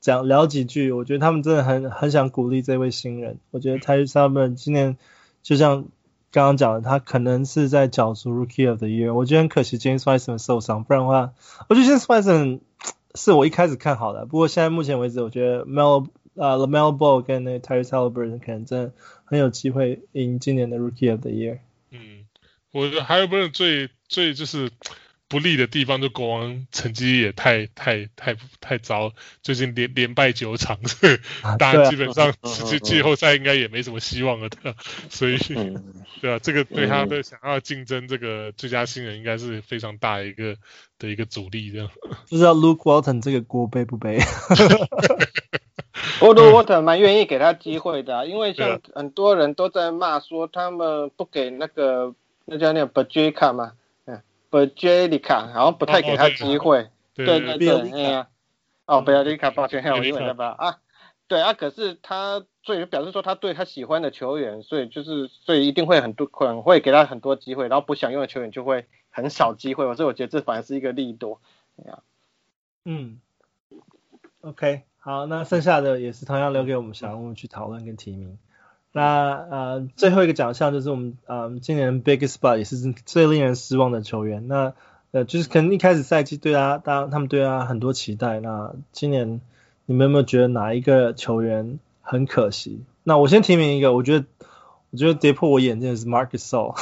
[0.00, 3.38] 讲聊几句，我觉得他们真的很很想鼓励这位新人。
[3.50, 4.96] 我觉得 Tyrese Haliburton 今年
[5.42, 5.88] 就像。
[6.30, 9.14] 刚刚讲的，他可能是在角逐 Rookie of the Year。
[9.14, 11.32] 我觉得很可惜，James Wiseman 受伤，不然的话，
[11.68, 12.60] 我觉得 James Wiseman
[13.14, 14.26] 是我一开始看好的。
[14.26, 18.92] 不过现在目前为止，我觉得 Mel 呃 LaMelo Ball 跟那 Tyrese Haliburton 可能真的
[19.24, 21.58] 很有机会赢今年的 Rookie of the Year。
[21.90, 22.26] 嗯，
[22.72, 24.70] 我觉得 Haliburton 最最就是。
[25.28, 29.12] 不利的地方，就国王成绩也太太太太糟，
[29.42, 31.18] 最近连连败九场，所以
[31.58, 34.74] 大家基本上季季后赛应该也没什么希望了的，
[35.10, 35.36] 所以
[36.22, 40.56] 对啊，这个对他的想要竞争这个最佳新人应该是非常大的一个
[40.98, 41.90] 的一个阻力，这样。
[42.30, 44.18] 不知道 Luke Walton 这个锅背不背？
[46.20, 52.14] 我 Luke Walton 蛮愿意给他机会的，因为像很多人都在骂说他们不给那个
[52.46, 53.72] 那叫那个 Bjelica 嘛。
[54.50, 58.28] Bjelica 好像不太给他机会，哦、对对对，对，哎呀，
[58.86, 60.54] 哦，Bjelica 抱歉，还有英文的吧？
[60.58, 60.78] 啊，
[61.26, 71.40] 对啊，可是他所以表示说他对他喜欢的球员，所以就是所以一定会很多可能会给他很多机会，然后不想用的球员就会很少机会，所以我觉得这反而是一个利多，
[71.76, 71.98] 哎呀，
[72.84, 73.20] 嗯
[74.40, 78.38] ，OK，好，那剩下的也是同样留给我们小人物去讨论跟提名。
[78.92, 79.02] 那
[79.50, 84.48] 呃最后一个奖项就是我们呃今年 Biggest Spot 也是最令人失望的球员。
[84.48, 84.74] 那
[85.10, 88.40] 呃，就是可能一开始赛季对他，当他们对他很多期待。
[88.40, 89.40] 那今年
[89.86, 92.84] 你们有没有觉得哪一个球员很可惜？
[93.04, 94.26] 那我先提名一个，我觉得
[94.90, 96.74] 我觉得跌破我眼镜的是 Marc Gasol。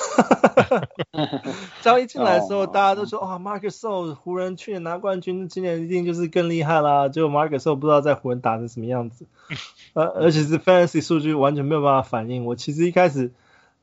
[1.82, 7.08] 刚一进来的时候，大家都说哇，Marc Gasol 湖人去年拿冠军，今年一定就是更厉害啦。
[7.08, 9.26] 结果 Marcus Sol 不知道在湖人打成什么样子，
[9.94, 12.44] 呃，而且是 Fantasy 数据完全没有办法反映。
[12.44, 13.32] 我其实一开始。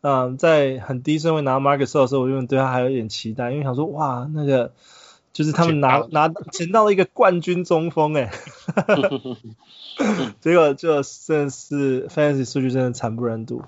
[0.06, 4.74] 嗯，在很低顺位拿 Marcus Sol 的时候，我就对他还有一点期待，因为想说哇，那个
[5.32, 8.30] 就是他们拿拿捡到了一个冠军中锋哎，
[10.42, 13.62] 结果就真的是 Fantasy 数据真的惨不忍睹，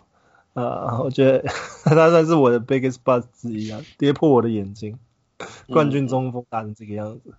[0.55, 1.45] 呃，我觉得
[1.83, 4.97] 他算是我的 biggest bust 之一啊，跌破我的眼睛，
[5.67, 7.33] 冠军中锋打成这个样子，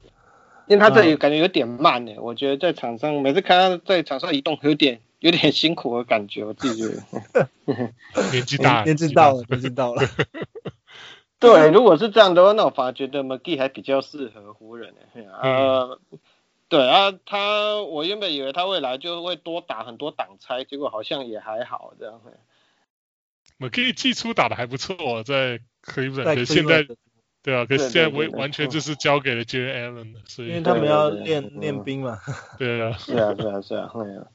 [0.68, 5.00] 因为他这里感觉有点慢哎，我觉得在场上每次看他在场上移动有点。
[5.20, 6.94] 有点辛苦的感觉，我自己觉
[7.32, 7.48] 得。
[8.32, 10.02] 年纪大，年纪到了，年纪到了。
[11.40, 14.94] 对，如果是这样的话，那我反而觉得 McGee 还比较适合湖人。
[15.40, 15.98] 呃，
[16.68, 22.20] 对啊，他我原本以为他未来就会多打很多挡拆，结果好像也还好这样。
[23.58, 26.86] McGee 季初打的还不错，在 Cleveland，可是现在，
[27.42, 32.18] 对啊，可是现在完完全就是交给了 Allen，所以因为他们要练练兵嘛。
[32.58, 34.26] 对啊，是啊，是啊，是啊，会啊。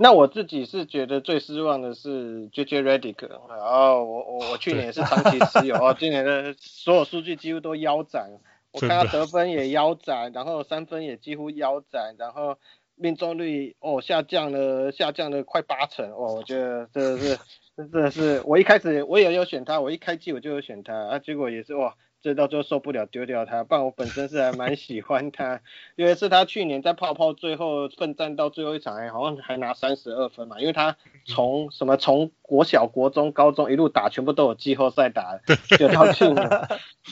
[0.00, 8.30] 那我自己是觉得最失望的是 JJ Redick，然后我我我 去年也是长期持有哦，今年的所有数据几乎都腰斩，
[8.70, 12.58] 我看他得分也腰斩，然后三分也几乎腰斩，然后
[12.94, 17.38] 命中率哦下降了下降了快八成哦，我觉得这是
[17.78, 21.94] 真的是我一开始我也有选他，我一开机我就有选他啊，结果也是哇。
[22.28, 25.62] 这到最后受不了丢掉他，不然我本身是还蛮喜欢他，
[25.96, 35.40] 因为是他去年在泡泡最后奋战到最后一场，还好像还拿三十二分嘛，因为他从什么从国小、国中、高中一路打，全部都有季后赛打，
[35.78, 36.68] 就到去年，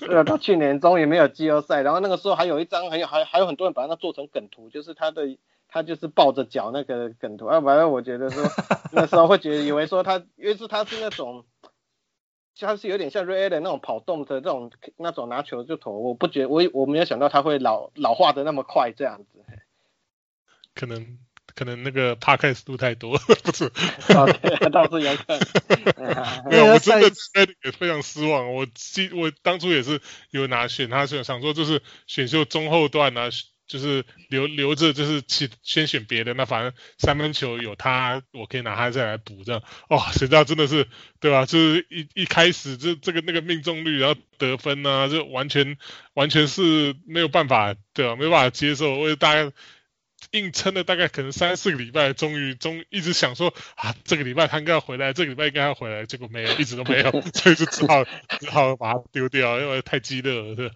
[0.06, 8.44] 呃，到去年终于没有季后赛，然后那个时候还有一张，还有还还有很多人把它做成梗图，就是他的他就是抱着脚那个梗图，啊，反正我觉得说
[8.92, 11.42] 那时候会觉得以为说他，因为是他是那种。
[12.60, 19.44] 他是有点像 Ray Allen 那种跑动的这种那种拿球就投，我不觉得我我没有想到他会老老化的那么快这样子。
[20.74, 21.18] 可能
[21.54, 23.64] 可能那个 Podcast 录太多， 不是
[24.14, 26.46] ？OK，倒是有可能。
[26.50, 27.08] 没有，我真的
[27.64, 28.54] 也非常失望。
[28.54, 33.28] 我记我当初也是有拿选他，想想说就是选秀中后段啊。
[33.66, 39.62] 就是留留着，就是去先选别的，那反正三分球有他，我可以拿他再来补这样。
[39.88, 40.86] 哦，谁知道真的是，
[41.20, 41.46] 对吧？
[41.46, 45.76] 就是一一开始这这个那个命中率，然后得分啊，就完全
[46.14, 48.16] 完全是没有办法，对吧？
[48.16, 49.52] 没办法接受，我大概。
[50.32, 58.04] 硬撑了大概可能三四个礼拜，终于终一直想说啊，这个礼拜他应该要回来，这个礼拜应该要回来，结果没有，一直都没有， 所以就只好
[58.40, 60.70] 只好把它丢掉，因为太激烈了，对。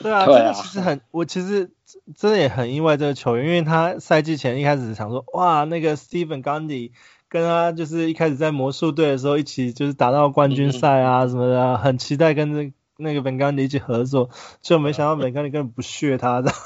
[0.00, 1.70] 对啊，这个其实很，我其实
[2.16, 6.92] 真的也很意外这个球员，因为他赛季前一开始想说，哇，那个 Stephen Gandy
[7.28, 11.26] 跟他就是一开始在魔术队的时候一起就是打到冠军赛啊。
[11.28, 14.30] 什么的，很期待跟着那个 Van Gundy 一起合作，
[14.62, 16.52] 就没想到本刚尼根本不屑他的。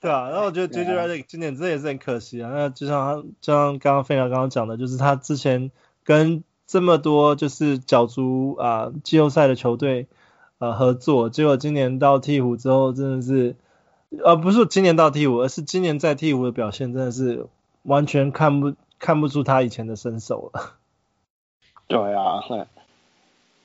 [0.00, 2.50] 对啊，然后我觉得 JJ Redick 今年这也是很可惜啊。
[2.50, 5.70] 那就像他，就像刚刚飞鸟刚刚讲的，就是他之前
[6.04, 10.06] 跟这么多就是角逐啊季后赛的球队
[10.58, 13.56] 呃合作，结果今年到鵜鹕之后，真的是
[14.24, 17.46] 呃不是今年到鵜鹕，而是今年在鵜鹕的表现真的是
[17.82, 20.79] 完全看不看不出他以前的身手了。
[21.90, 22.40] 对啊，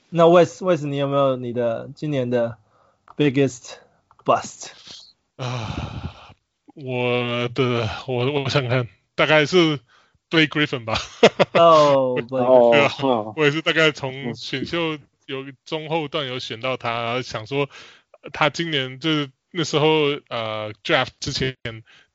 [0.08, 2.56] 那 Wes Wes 你有没有你的今年的
[3.16, 3.76] biggest
[4.24, 4.72] bust？
[5.36, 6.32] 啊，
[6.74, 9.78] 我的我我想看，大概是
[10.28, 10.98] Blake Griffin 吧。
[11.54, 12.90] 哦， 对啊，
[13.36, 17.68] 我也是大概从选秀有中后段有选到他，想说
[18.32, 19.86] 他今年就是那时候
[20.28, 21.56] 呃 draft 之前。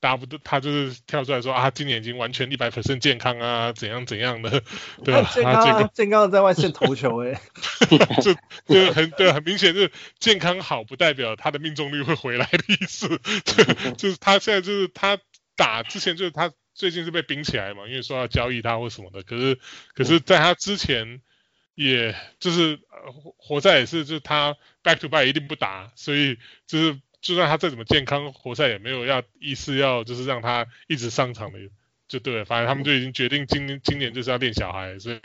[0.02, 4.64] 大不他就是跳出来说啊，今年已经完全一百 percent 健康啊，怎样怎样的，
[5.06, 5.32] 对吧？
[5.32, 7.40] 健康、啊，健、健康的在外线投球 哎，
[8.22, 8.34] 就
[8.68, 13.08] 就很对，很明显就是健康好不代表他的命中率会回来的意思，
[13.46, 15.20] 就 就是他现在就是他
[15.56, 19.60] 打之前就是他最近是被冰起来嘛，因为说要交易他或什么的，可是
[19.94, 21.22] 可是在他之前，
[21.76, 22.80] 也就是
[23.38, 27.00] 活在也是就是他 back to back 一定不打，所以就是。
[27.22, 31.60] 就算他再怎么健康，活塞也没有要意思要就是让他一直上场的，
[32.08, 32.46] 就对了。
[32.46, 35.20] 反正他们就已经决定今年今年就是要练小孩，所以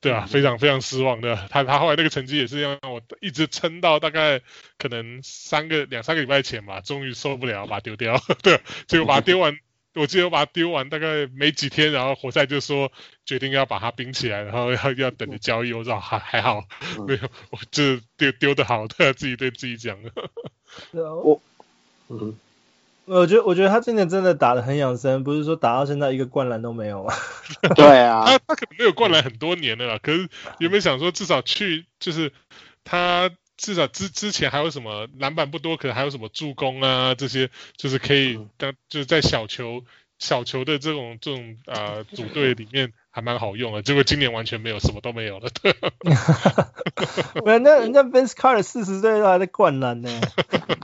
[0.00, 1.46] 对啊，非常非常失望的。
[1.48, 4.40] 他他后来那个成绩也是让我一直撑到大概
[4.76, 8.20] 可能三个两三个礼拜前吧，终于受不了把它丢掉。
[8.42, 9.56] 对，结果把它丢完
[9.94, 12.92] 我记得我把它丢完大概没几天，然后活塞就说
[13.26, 15.72] 决定要把它冰起来，然后要要等着交易。
[15.72, 16.62] 我说还还好，
[17.08, 19.98] 没有，我这丢丢的好，他自己对自己讲。
[21.24, 21.42] 我，
[22.08, 22.38] 嗯，
[23.06, 27.14] 我觉得我觉得他今年真的打的很养生，不是说打到现在一个灌篮都没有啊。
[27.74, 32.32] 对啊， 他他可能没有灌篮很多年了啦，可是有没有想说至少去就是
[32.84, 33.30] 他。
[33.60, 39.84] 至少之之前还有什么篮板不多，可能还有什么助攻啊，这些就是可以当就是在小球
[40.18, 43.82] 小球的这种这种啊、呃、组队里面还蛮好用的。
[43.82, 45.50] 结果今年完全没有，什么都没有了。
[45.60, 50.08] 对，那人家 Vince Carter 四十岁都还在灌篮呢。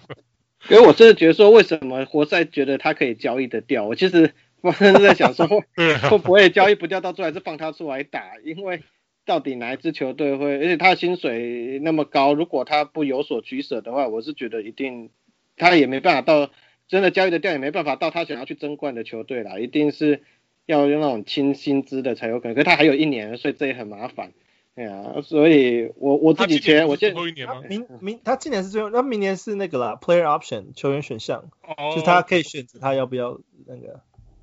[0.69, 3.87] 因为我真的觉得说，为什么活塞觉得他可以交易的掉？
[3.87, 8.21] 我其实我真的在想说，会不会交易不掉，到最后还是放他出来打？
[8.45, 8.83] 因为。
[9.27, 10.57] 到底哪一支球队会？
[10.57, 15.11] 而且他的薪水那么高，如果他不有所取舍的话，我是觉得一定
[15.57, 16.51] 他也没办法到
[16.89, 19.59] 真的交易的掉，也没办法到他想要去争冠的球队啦。
[19.59, 20.23] 一定是
[20.65, 22.55] 要用那种轻薪资的才有可能。
[22.55, 24.33] 可是他还有一年，所以这也很麻烦。
[24.77, 27.21] 对啊，所以我我自己觉得我现在
[27.69, 34.01] 明明他今年是最后，那明年是那个啦，player option 球员选项，哦、就是他可以选择他要不要那个。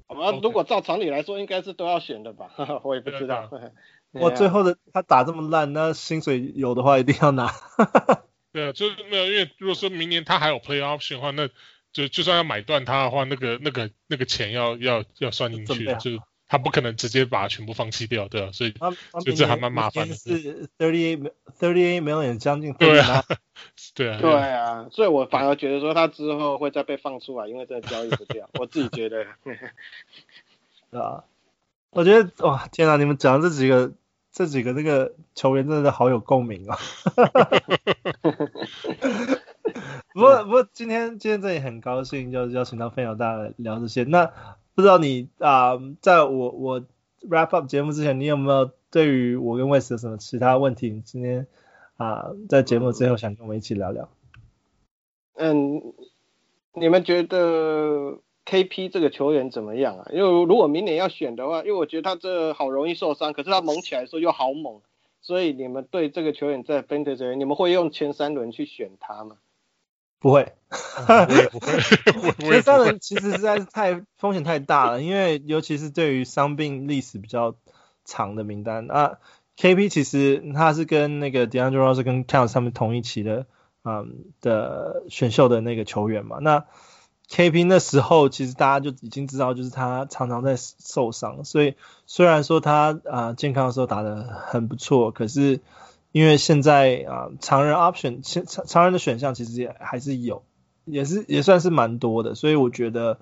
[0.07, 2.49] 啊，如果照常理来说，应该是都要选的吧？
[2.83, 3.49] 我也不知道。
[4.13, 7.51] 我最后的他打这么烂，那薪水有的话一定要拿。
[8.53, 11.49] 对啊，就是没有，因为如果说明年他还有 play option 的话，那
[11.91, 18.75] 就就算要买断他的话，那个那个那个钱要要要算进去，就他不可能直接把它全部放弃掉，对啊，所以
[19.25, 20.13] 就这还蛮麻烦的。
[20.13, 22.73] 是 thirty eight thirty eight million 将近。
[22.75, 23.23] 对啊，
[23.95, 29.25] 对啊，对啊，所以我反而觉得说他之后会再被放出来，因为这个交易不掉， 我自己觉得。
[29.43, 31.23] 对啊，
[31.89, 33.91] 我觉得哇，天啊，你们讲的这几个。
[34.33, 36.75] 这几个这个球员真的好有共鸣啊！
[40.13, 44.03] 不过不过今天今天这里很高兴，就是邀请到费鸟大来聊这些。
[44.03, 44.33] 那
[44.73, 46.81] 不知道你啊、呃，在我我
[47.29, 50.99] wrap up 节目之前，你有没有对于我跟 Wes 有什么其他问题？
[51.05, 51.45] 今天
[51.97, 54.09] 啊、呃，在节目最后想跟我们一起聊聊。
[55.35, 55.93] 嗯，
[56.73, 60.07] 你们觉得？KP 这个球员怎么样啊？
[60.11, 64.81] 因为如果明年要选的话，因为我觉得他这好容易受伤，可是他猛起来的时候又好猛，
[65.21, 69.37] 所以你们对这个球员在 Fantasy，你们会用前三轮去选他吗？
[70.19, 77.55] 不会，不会，前三轮其实实在是太风险太大了，因为尤其是对于伤病历史比较
[78.05, 79.17] 长的名单啊
[79.57, 83.47] ，KP 其实他是跟那个 DeAndre Russell 跟 Towns 他们同一期的，
[83.83, 86.65] 嗯的选秀的那个球员嘛，那。
[87.29, 95.59] KP 那时候其实大家就已经知道，就是他常常在受伤，所以虽然说他啊、健康的时候打得很不错，可是
[96.11, 100.43] 因为现在啊、常人 option 常常人的选项其实也还是有，
[100.85, 103.17] 也是也算是蛮多的，所以我觉得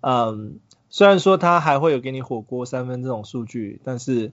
[0.00, 0.58] 嗯
[0.88, 4.32] 虽然说他还会有给你火锅三分这种数据，但是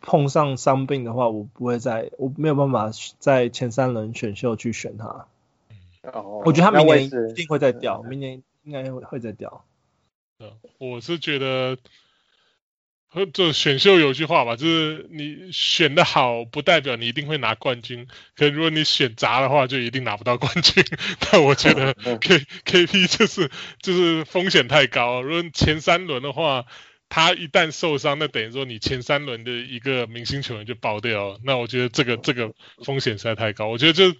[0.00, 5.26] 碰上伤病的话，我不会再我没有办法在前三轮选秀去选他。
[6.12, 9.64] 哦，我觉得他明年一定会再掉，明年应该会会再掉。
[10.40, 11.76] 嗯，我是觉得，
[13.32, 18.06] 这选秀有句话吧，就是你选的好，不代表你一定会拿冠军。
[18.36, 20.84] 可如果你选砸的话，就一定拿不到冠军。
[21.18, 23.50] 但我觉得 K K P 就是
[23.82, 25.22] 就是风险太高。
[25.22, 26.66] 如果前三轮的话，
[27.08, 31.40] 他一旦受伤，那等于说你前三轮的一个明星球员就爆掉。
[31.42, 32.52] 那我觉得这个这个
[32.84, 33.66] 风险实在太高。
[33.66, 34.14] 我觉得就。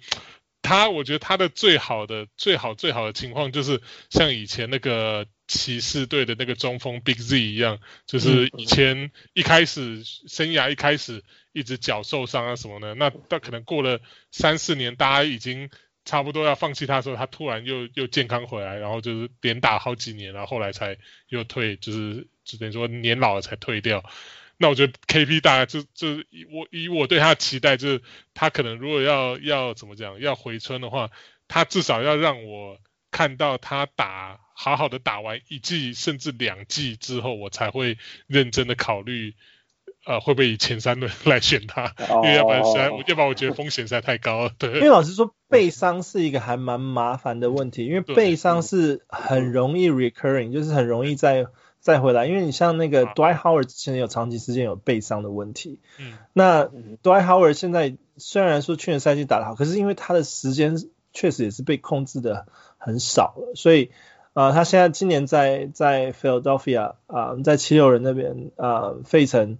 [0.61, 13.99] 他，我觉得他的最好的、最好、最好的情况就是像以前那个骑士队的那个中锋 Big Z 一样，就是以前一开始生涯一开始一直脚受伤啊什么的，那他可能过了
[14.31, 15.69] 三四年，大家已经
[16.05, 20.97] 差不多要放弃他的时候，他突然又又健康回来，然后就是连打好几年，然后后来才
[21.29, 24.03] 又退，就是就等于说年老了才退掉。
[24.61, 28.01] 那我觉得 KP 大概就就以我以我对他的期待，就是
[28.33, 31.11] 他可能如果要要怎么讲要回春的话，
[31.47, 32.77] 他至少要让我
[33.09, 39.33] 看到他打好好的打完一季甚至两季之后，我才会认真的考虑，
[40.05, 44.51] 呃，会不会以前三轮 来选他，因为要不然实在，要不然我觉得风险实在太高了。
[44.59, 51.47] 对，因为老实说，背伤是一个还蛮麻烦的问题，因为背伤是很容易 recurring，就是很容易在。
[51.79, 56.65] 再回来，因为你像那个 Dwight Howard 之前有长期时间有背伤的问题，嗯，那
[57.01, 60.75] Dwight Howard 现在虽然说去年赛季打得好，可是因为他的时间
[61.13, 63.91] 确实也是被控制的很少了，所以
[64.33, 69.57] 啊、呃，他现在今年在在 Philadelphia 啊、呃，在七六人那边啊、呃，费城，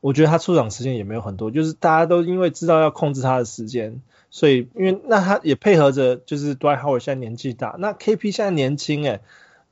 [0.00, 9.22] 我觉得他出场时间也没有很多，就是大家都因为知道要控制他的时间，所以因为那他也配合着就是 Dwight Howard 现在年纪大，那 KP 现在年轻诶。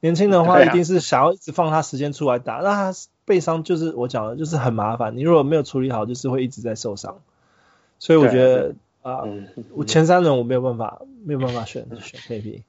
[0.02, 2.92] 年轻的话一定是想要一直放他时间出来打，那他
[3.24, 5.16] 背伤就是我讲的，就是很麻烦。
[5.16, 7.20] 你如果没有处理好，就是会一直在受伤。
[8.00, 9.22] 所以我觉得啊，
[9.74, 12.62] 我前三轮我没有办法，没有办法选选 KP。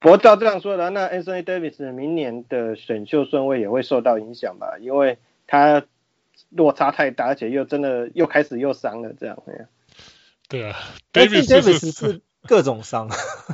[0.00, 4.78] 不过照这样说的，那 Anthony Davis 明年的选秀顺位也会受到影响吧？
[4.80, 5.84] 因为他
[6.48, 9.42] 落差太大，而且又真的又开始又伤了，这样。
[10.48, 10.78] 对啊
[11.12, 13.08] ，Anthony Davis 是各种伤。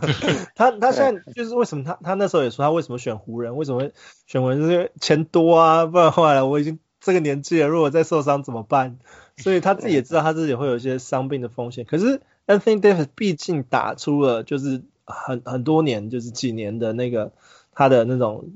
[0.57, 3.93] 他他现在就是为什么他他那时候也说他为什么选湖人，为什么会
[4.27, 8.99] 选湖人，就是钱多啊，不然后来我已经这个年纪了，如果再受伤怎么办？
[9.37, 11.85] 所以他自己也知道他自己会有一些伤病的风险。
[11.85, 14.83] 可是 Anthony Davis 毕竟打出了就是。
[15.07, 17.33] 很很多年，就是几年的那个
[17.73, 18.47] 他的那种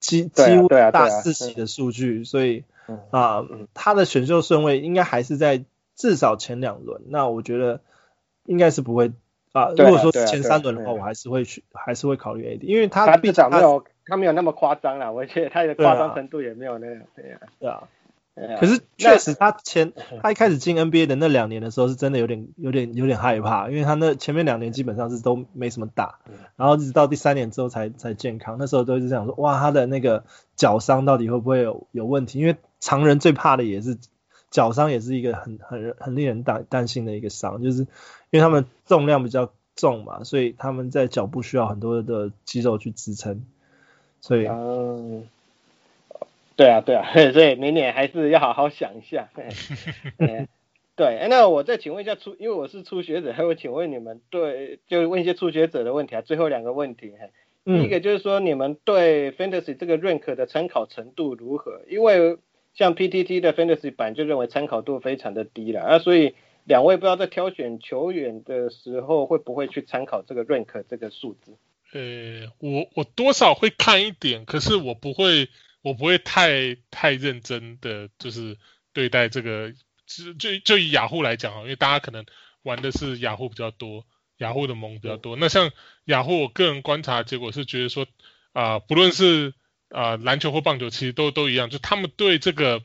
[0.00, 2.64] 几几乎大四喜的数据，所以
[3.10, 3.44] 啊，
[3.74, 7.02] 他的选秀顺位应该还是在至少前两轮。
[7.08, 7.82] 那我觉得
[8.46, 9.12] 应该是不会
[9.58, 9.72] 啊。
[9.76, 15.10] 如果说前三轮的话，我还是会去，还是会考虑 AD，因为他至少没有他没有那么夸张啦。
[15.10, 17.02] 我觉得他的夸张程度也没有那样。
[17.14, 17.88] 对啊，对啊。
[18.60, 19.92] 可是确实，他前
[20.22, 26.20] 他一开始进 NBA 的那两年的时候，是真的有点有点有点害怕，因为他那前面两年基本上是都没什么打，
[26.54, 28.56] 然后一直到第三年之后才才健康。
[28.56, 30.22] 那时候都是这样说，哇，他的那个
[30.54, 32.38] 脚伤到底会不会有有问题？
[32.38, 33.98] 因为常人最怕的也是
[34.50, 37.86] 脚伤，也是一个很很很令人担担心的一个伤，就是因
[38.32, 43.44] 为他们重量比较重嘛，所以他们在脚部需要很多的肌肉去支撑，
[44.20, 44.46] 所以。
[44.46, 45.26] 嗯
[46.56, 49.28] 对啊，对啊， 所以明年还是要好好想一下。
[50.96, 56.20] 对，那我再请问一下初，因为我是初学者，还有请问你们对，就问一些初学者的问题啊。
[56.20, 57.12] 最后两个问题，
[57.64, 61.82] 第一个就是说，你们对 Fantasy 这个 rank 的参考程度如何？
[61.88, 62.38] 因为
[62.78, 71.58] 像 PTT 的 Fantasy 版就认为参考度非常的低了啊，所以两位不知道在挑选球员的时候会不会去参考这个 rank 这个数字？
[71.92, 75.48] 呃，我我多少会看一点，可是我不会。
[75.80, 78.58] 我不会太太认真的，就是
[78.92, 79.72] 对待这个，
[80.06, 82.26] 就就就以雅虎来讲啊，因为大家可能
[82.62, 84.04] 玩的是雅虎比较多，
[84.38, 85.36] 雅虎的盟比较多。
[85.36, 85.70] 那像
[86.04, 88.08] 雅虎，我个人观察结果是觉得说，
[88.52, 89.54] 啊、呃，不论是
[89.90, 92.82] 啊、呃、篮球或棒球，其实都都一样，就他们对这个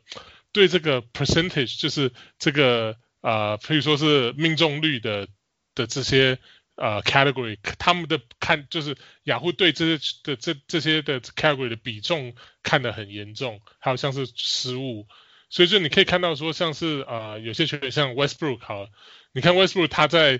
[0.52, 5.28] 对这个 percentage，就是这个啊、呃，可以说是命中率的
[5.76, 6.40] 的这些。
[6.76, 12.34] 呃、category，他们的看就是雅虎对这些的这这些的 category 的比重
[12.64, 15.06] 看得很严重，还有像是失误，
[15.52, 18.88] 所以就你可以看到说像是呃有些球员像 Westbrook 好，
[19.34, 20.40] 你看 Westbrook 他在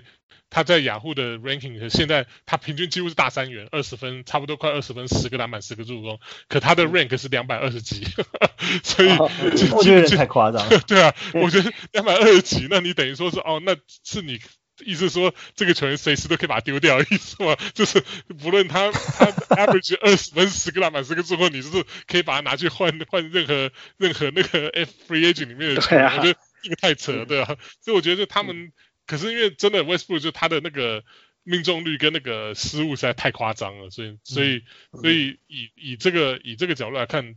[0.50, 8.04] 他在雅虎的 ranking 现在他平均几乎是大三元，二十分差不多快二十分，十个篮板十个助攻，可他的 rank 是两百二十几，
[8.82, 9.08] 所以
[9.72, 10.78] 我觉得太夸张了。
[10.86, 14.40] 对啊，我觉得两百二十几，那你等于说是哦，那是你。
[14.84, 17.56] 意思说，这个球员随时都可以把他丢掉，意思吗？
[17.74, 18.02] 就是
[18.40, 26.04] 不论他他 average 二十分、十个篮板、十个助攻，你就是可以把它拿去换换任何任何那个 F free agent 里面的球员。
[26.04, 27.56] 啊、我觉得这个太扯了，对啊。
[27.80, 28.72] 所以我觉得他们，嗯、
[29.06, 31.04] 可是因为真的 Westbrook 就他的那个
[31.42, 37.36] 命中率跟那个失误实在太夸张了，所以所以所以以以这个以这个角度来看，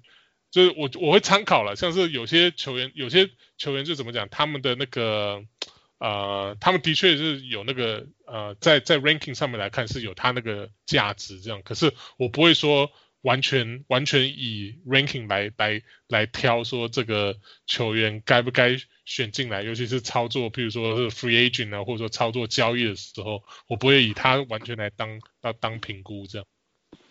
[0.51, 5.43] 就是我我会参考了，像是有些球员有些球员就怎么讲，他们的那个。
[5.99, 12.91] 呃，他们的确是有那个呃，在在 ranking 上面来看是有他那个价值这样，可是我不会说
[13.28, 26.47] 完全完全以 ranking 来来来挑说这个球员该不该选进来，尤其是操作，譬如说是 free agent 啊，或者说操作交易的时候，我不会以他完全来当要当评估这样。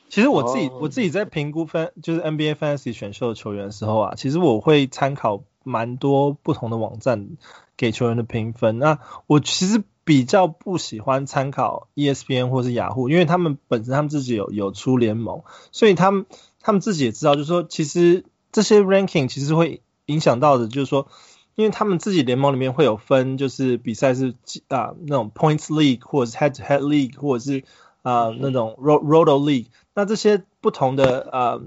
[0.09, 7.37] 其实我自己我自己在评估分就是 NBA Fantasy 选秀的球员的时候啊，其实我会参考蛮多不同的网站。
[7.79, 15.43] 给球员的评分，那我其实比较不喜欢参考 ESPN 或是雅虎，因为他们本身他们自己有有出联盟，
[15.73, 16.27] 所以他们
[16.61, 21.09] 他们自己也知道，就是说其实这些 ranking 其实会影响到的，就是说，
[21.57, 24.35] 因为他们自己联盟里面会有分，就是比赛是
[24.69, 27.65] 啊那种 points league 或者是 head to head league 或者是
[28.03, 31.61] 啊那种 ro road league，那这些不同的啊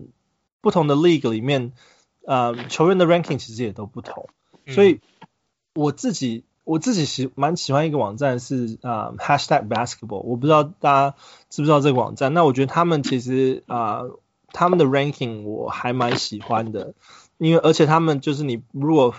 [0.62, 1.74] 不同的 league 里面
[2.26, 4.30] 啊球员的 ranking 其实也都不同，
[4.66, 5.02] 所以。
[5.76, 11.16] 我自己我自己喜蛮喜欢一个网站是啊、hashtag basketball，我不知道大家
[11.50, 12.32] 知不知道这个网站。
[12.36, 14.04] 那我觉得他们其实啊、
[14.54, 16.94] 他们的 ranking 我还蛮喜欢的，
[17.40, 19.16] 因为而且他们就是你如果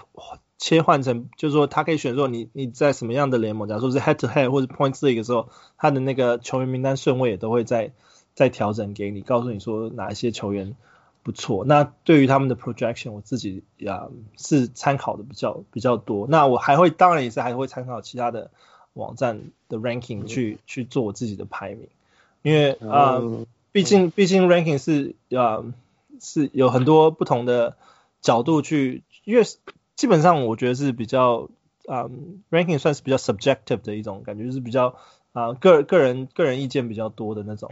[0.59, 7.91] 切换成就是说他可以选说你你在什么样的联盟，假如说是 head to head 或者 points league 的时候，他的那个球员名单顺位也都会再
[8.33, 10.77] 再调整给你，告诉你说哪一些球员。
[11.23, 14.09] 不错，那对于他们的 projection，我自己呀
[14.39, 16.27] 是参考的比较比较多。
[16.27, 18.51] 那我还会，当然也是还会参考其他的
[18.95, 21.89] 网站的 ranking 去、嗯、去做我自己的排名。
[22.43, 25.75] 因为啊、呃，毕竟毕竟 ranking 是啊、呃、
[26.21, 27.77] 是有很多不同的
[28.23, 29.43] 角度去，因为
[29.97, 31.51] 基本上我觉得是比较
[31.87, 32.11] 啊、呃、
[32.51, 34.97] ranking 算是比较 subjective 的一种感觉，就是比较
[35.33, 37.70] 啊、呃、个个人个人意见比较多的那种，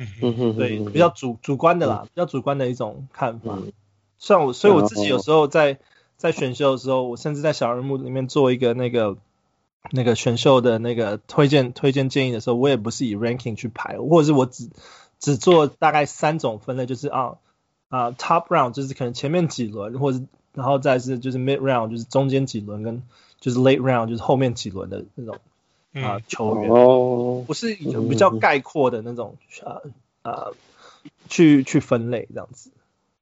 [0.56, 3.58] 对，比较主主观的啦，比较主观的一种看法。
[4.18, 5.78] 像我，所以我自己有时候在
[6.16, 9.16] 在选秀的时候，我甚至在小人物里面做一个那个
[9.92, 14.70] 那个选秀的那个推荐推荐建议的时候，我也不是以 ranking 去排，或者是我只
[15.20, 17.36] 只做大概三种分类，就是啊
[17.88, 20.20] 啊 top round 就是可能前面几轮，或者
[20.52, 23.02] 然后再是就是 mid round 就是中间几轮，跟
[23.40, 25.36] 就是 late round 就是后面几轮的那种
[25.94, 29.80] 啊球员，哦，不是有比较概括的那种啊
[30.22, 30.46] 啊
[31.28, 32.70] 去去分类这样子，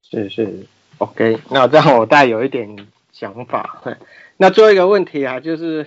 [0.01, 0.65] 是是。
[0.99, 3.83] OK，那这样我大概有一点想法。
[4.37, 5.85] 那最后一个问题啊，就是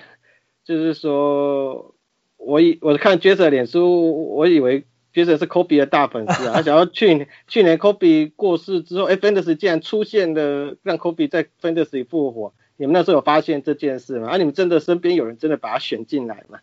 [0.64, 1.94] 就是说，
[2.36, 6.54] 我以我看 Jason 脸书，我以为 Jason 是 Kobe 的大粉丝啊。
[6.56, 12.52] 他想要去年去年 Kobe 过世之后，哎，Fantasy 竟然出现了让 Kobe 在 Fantasy 复活。
[12.76, 14.28] 你们那时候有发现这件事吗？
[14.28, 16.60] 啊，你们真的身边有人真的把他选进来吗？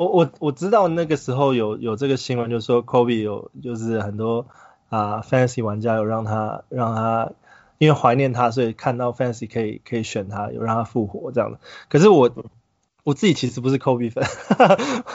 [0.00, 4.46] 我我我知道那个时候有有这个新闻，就是说 Kobe 有就是很多
[4.88, 7.32] 啊 Fantasy 玩家有让他让他。
[7.78, 11.58] 因为怀念他，所以看到 Fantasy 可以可以选他，有让他复活这样的。
[11.88, 12.30] 可是我
[13.10, 14.24] 我自己其实不是 Kobe 粉，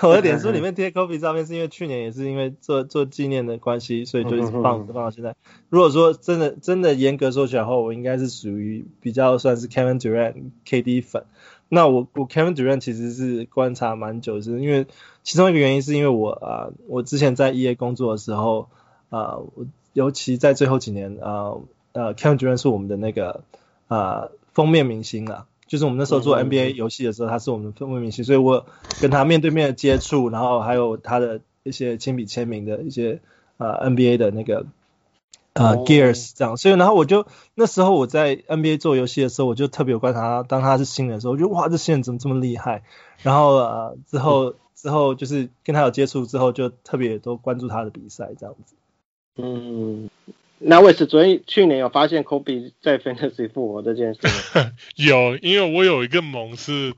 [0.04, 5.34] 我的脸书里面贴 Kobe 照片是因为去年也是因为做做纪念的关系，所以就一直放放到现在。
[5.70, 11.24] 如果说真的真的严格说起来的话，我应该是属于比较算是 Kevin Durant KD 粉。
[11.70, 14.88] 那我我 Kevin Durant 其实是观察蛮久，是因为
[15.24, 18.68] 其中一个原因是因为我啊、呃，我之前在 EA 工作的时候
[19.10, 21.32] 啊、呃，我尤其在最后几年啊。
[21.32, 21.62] 呃
[21.94, 23.46] 呃，Kevin Durant 是我们的那个
[23.88, 28.66] 啊封面明星啊，就是我们那时候做 NBA 游戏的时候，他是我们的封面明星，所以我
[29.02, 33.20] 跟他面对面的接触，然后还有他的一些亲笔签名的一些
[33.58, 34.66] 呃 NBA 的那个
[35.54, 42.84] 呃 Gears 这样，所以然后我就那时候我在 NBA 做游戏的时候，我就特别有观察他，当他是新人的时候，我觉得哇，这新人怎么这么厉害？
[43.24, 48.76] 然后呃之后之后就是跟他有接触之后，就特别都关注他的比赛这样子。
[49.38, 50.10] 嗯。
[50.58, 54.22] 那为什昨天去年有发现 Kobe 在 Fantasy 复活这件事？
[54.96, 56.94] 有，因为我有一个盟是，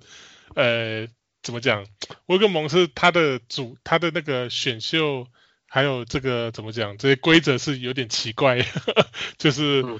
[0.54, 1.08] 呃，
[1.42, 1.86] 怎么讲？
[2.28, 5.28] 我有一个盟是他的主，他的那个选秀，
[5.68, 6.98] 还有这个怎么讲？
[6.98, 8.60] 这些规则是有点奇怪，
[9.40, 10.00] 就是啊、嗯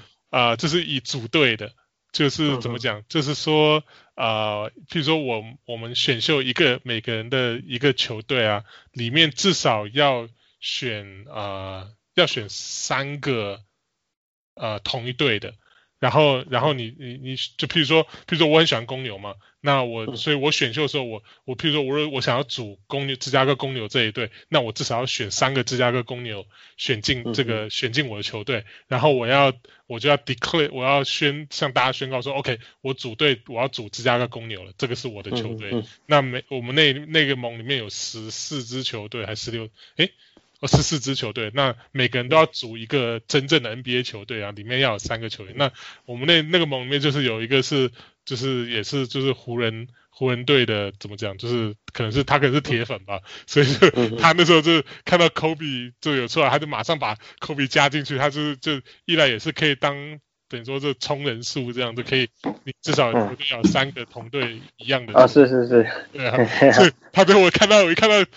[0.50, 1.72] 呃，就是以组队的，
[2.12, 3.00] 就是怎么讲？
[3.00, 3.82] 嗯、就是说
[4.14, 10.28] 啊、呃，譬如说我我们选秀一个每个人的一个球队啊，里面至少要
[10.60, 11.34] 选啊。
[11.34, 13.60] 呃要选三个
[14.54, 15.54] 呃同一队的，
[15.98, 26.46] 然后然后你你你就譬如说譬如说我很喜欢公牛嘛，那我所以我选秀的时候我我譬如说我我想要组公牛芝加哥公牛这一队，那我至少要选三个芝加哥公牛
[26.76, 29.52] 选进这个选进我的球队，然后我要
[29.86, 35.82] 我就要 declare 我要宣向大家宣告说 OK 我组队我要组芝加哥公牛了，这个是我的球队。
[36.06, 40.12] 那每我们那那个盟里面有十四支球队还是十六诶。
[40.60, 45.54] 哦，十四支球队，那每个人都要组一个真正的 NBA 球队啊，里面要有三个球员。
[45.56, 45.70] 那
[46.04, 47.92] 我们那那个盟里面就是有一个是，
[48.24, 51.38] 就是也是就是湖人湖人队的，怎么讲？
[51.38, 58.18] 就是可能是他可能是铁粉吧，所以就他那时候就看到 Kobe 就有出来，他就马上把 Kobe 加进去。
[58.18, 62.28] 他就是就一来也是可以当等于说这充人数这样就可以，
[62.64, 65.14] 你至少球队要三个同队一样的。
[65.16, 68.28] 啊，是是是，对啊，所以他对我看到我一看到。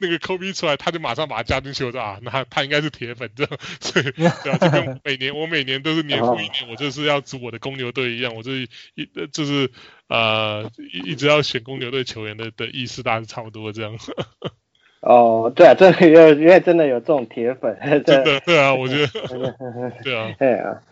[0.00, 1.84] 那个 Kobe 出来，他就马上把他加进去。
[1.84, 9.70] 我说啊，那他，他应该是铁粉这样，所以对啊，就跟每年我每年都是年复一年，我就是要组我的公牛队一样，我就是一就是
[10.08, 13.96] 呃一一直要选公牛队球员的的意思，大概是差不多这样。
[15.00, 19.06] 哦，对啊，这有因为真的有这种铁粉，真的对啊，我觉得
[20.02, 20.82] 对啊，对啊，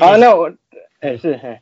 [0.00, 0.52] 好，那我
[1.00, 1.60] 哎是嘿。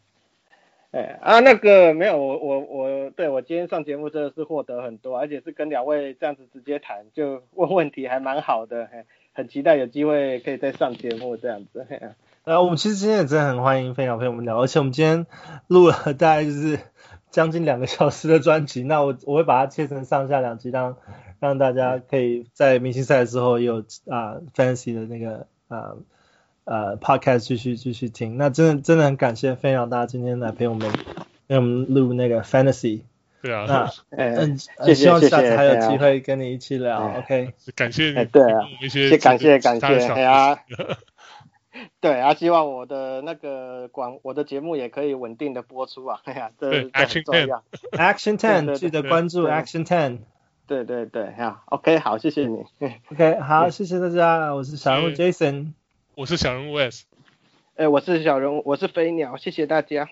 [0.92, 8.88] 哎啊，那个没有我我我对我今天上节目真的是获得很多，而且是跟两位这样子直接谈，就 问问题还蛮好的，
[9.32, 11.86] 很期待有机会可以再上节目这样子。
[12.44, 15.26] 然后我们其实今天也真的很欢迎飞鸟陪我们聊，而且我们今天
[15.68, 16.80] 录了大概就是
[17.30, 20.96] 将近两个小时的专辑，那我我会把它切成上下两集，让
[21.38, 25.94] 让大家可以在明星赛的时候有啊 fancy 的那个啊。
[26.70, 30.88] 呃，Podcast 继续继续听，那真的真的很感谢飞鸟大家今天来陪我们
[31.48, 33.00] 陪我们录那个 Fantasy。
[33.42, 33.66] 对啊，
[34.10, 34.56] 那嗯，
[34.94, 37.18] 希望下次还有机会跟你一起聊。
[37.18, 38.24] OK，感谢你。
[38.26, 38.68] 对啊，
[39.20, 39.86] 感谢感谢。
[40.12, 40.60] 哎呀，
[42.00, 46.20] 对啊，希望我的那个广我的节目也可以稳定的播出啊。
[46.22, 47.64] 哎呀，这很重要。
[47.90, 50.18] Action Ten，记得关注 Action Ten。
[50.68, 52.62] 对对对，好，OK，好，谢谢你。
[53.10, 55.72] OK，好，谢谢大家，我是小鹿 Jason，
[56.20, 57.06] 我是小人物 S，
[57.76, 60.06] 哎，我是小人物，我是飞鸟，谢谢大家。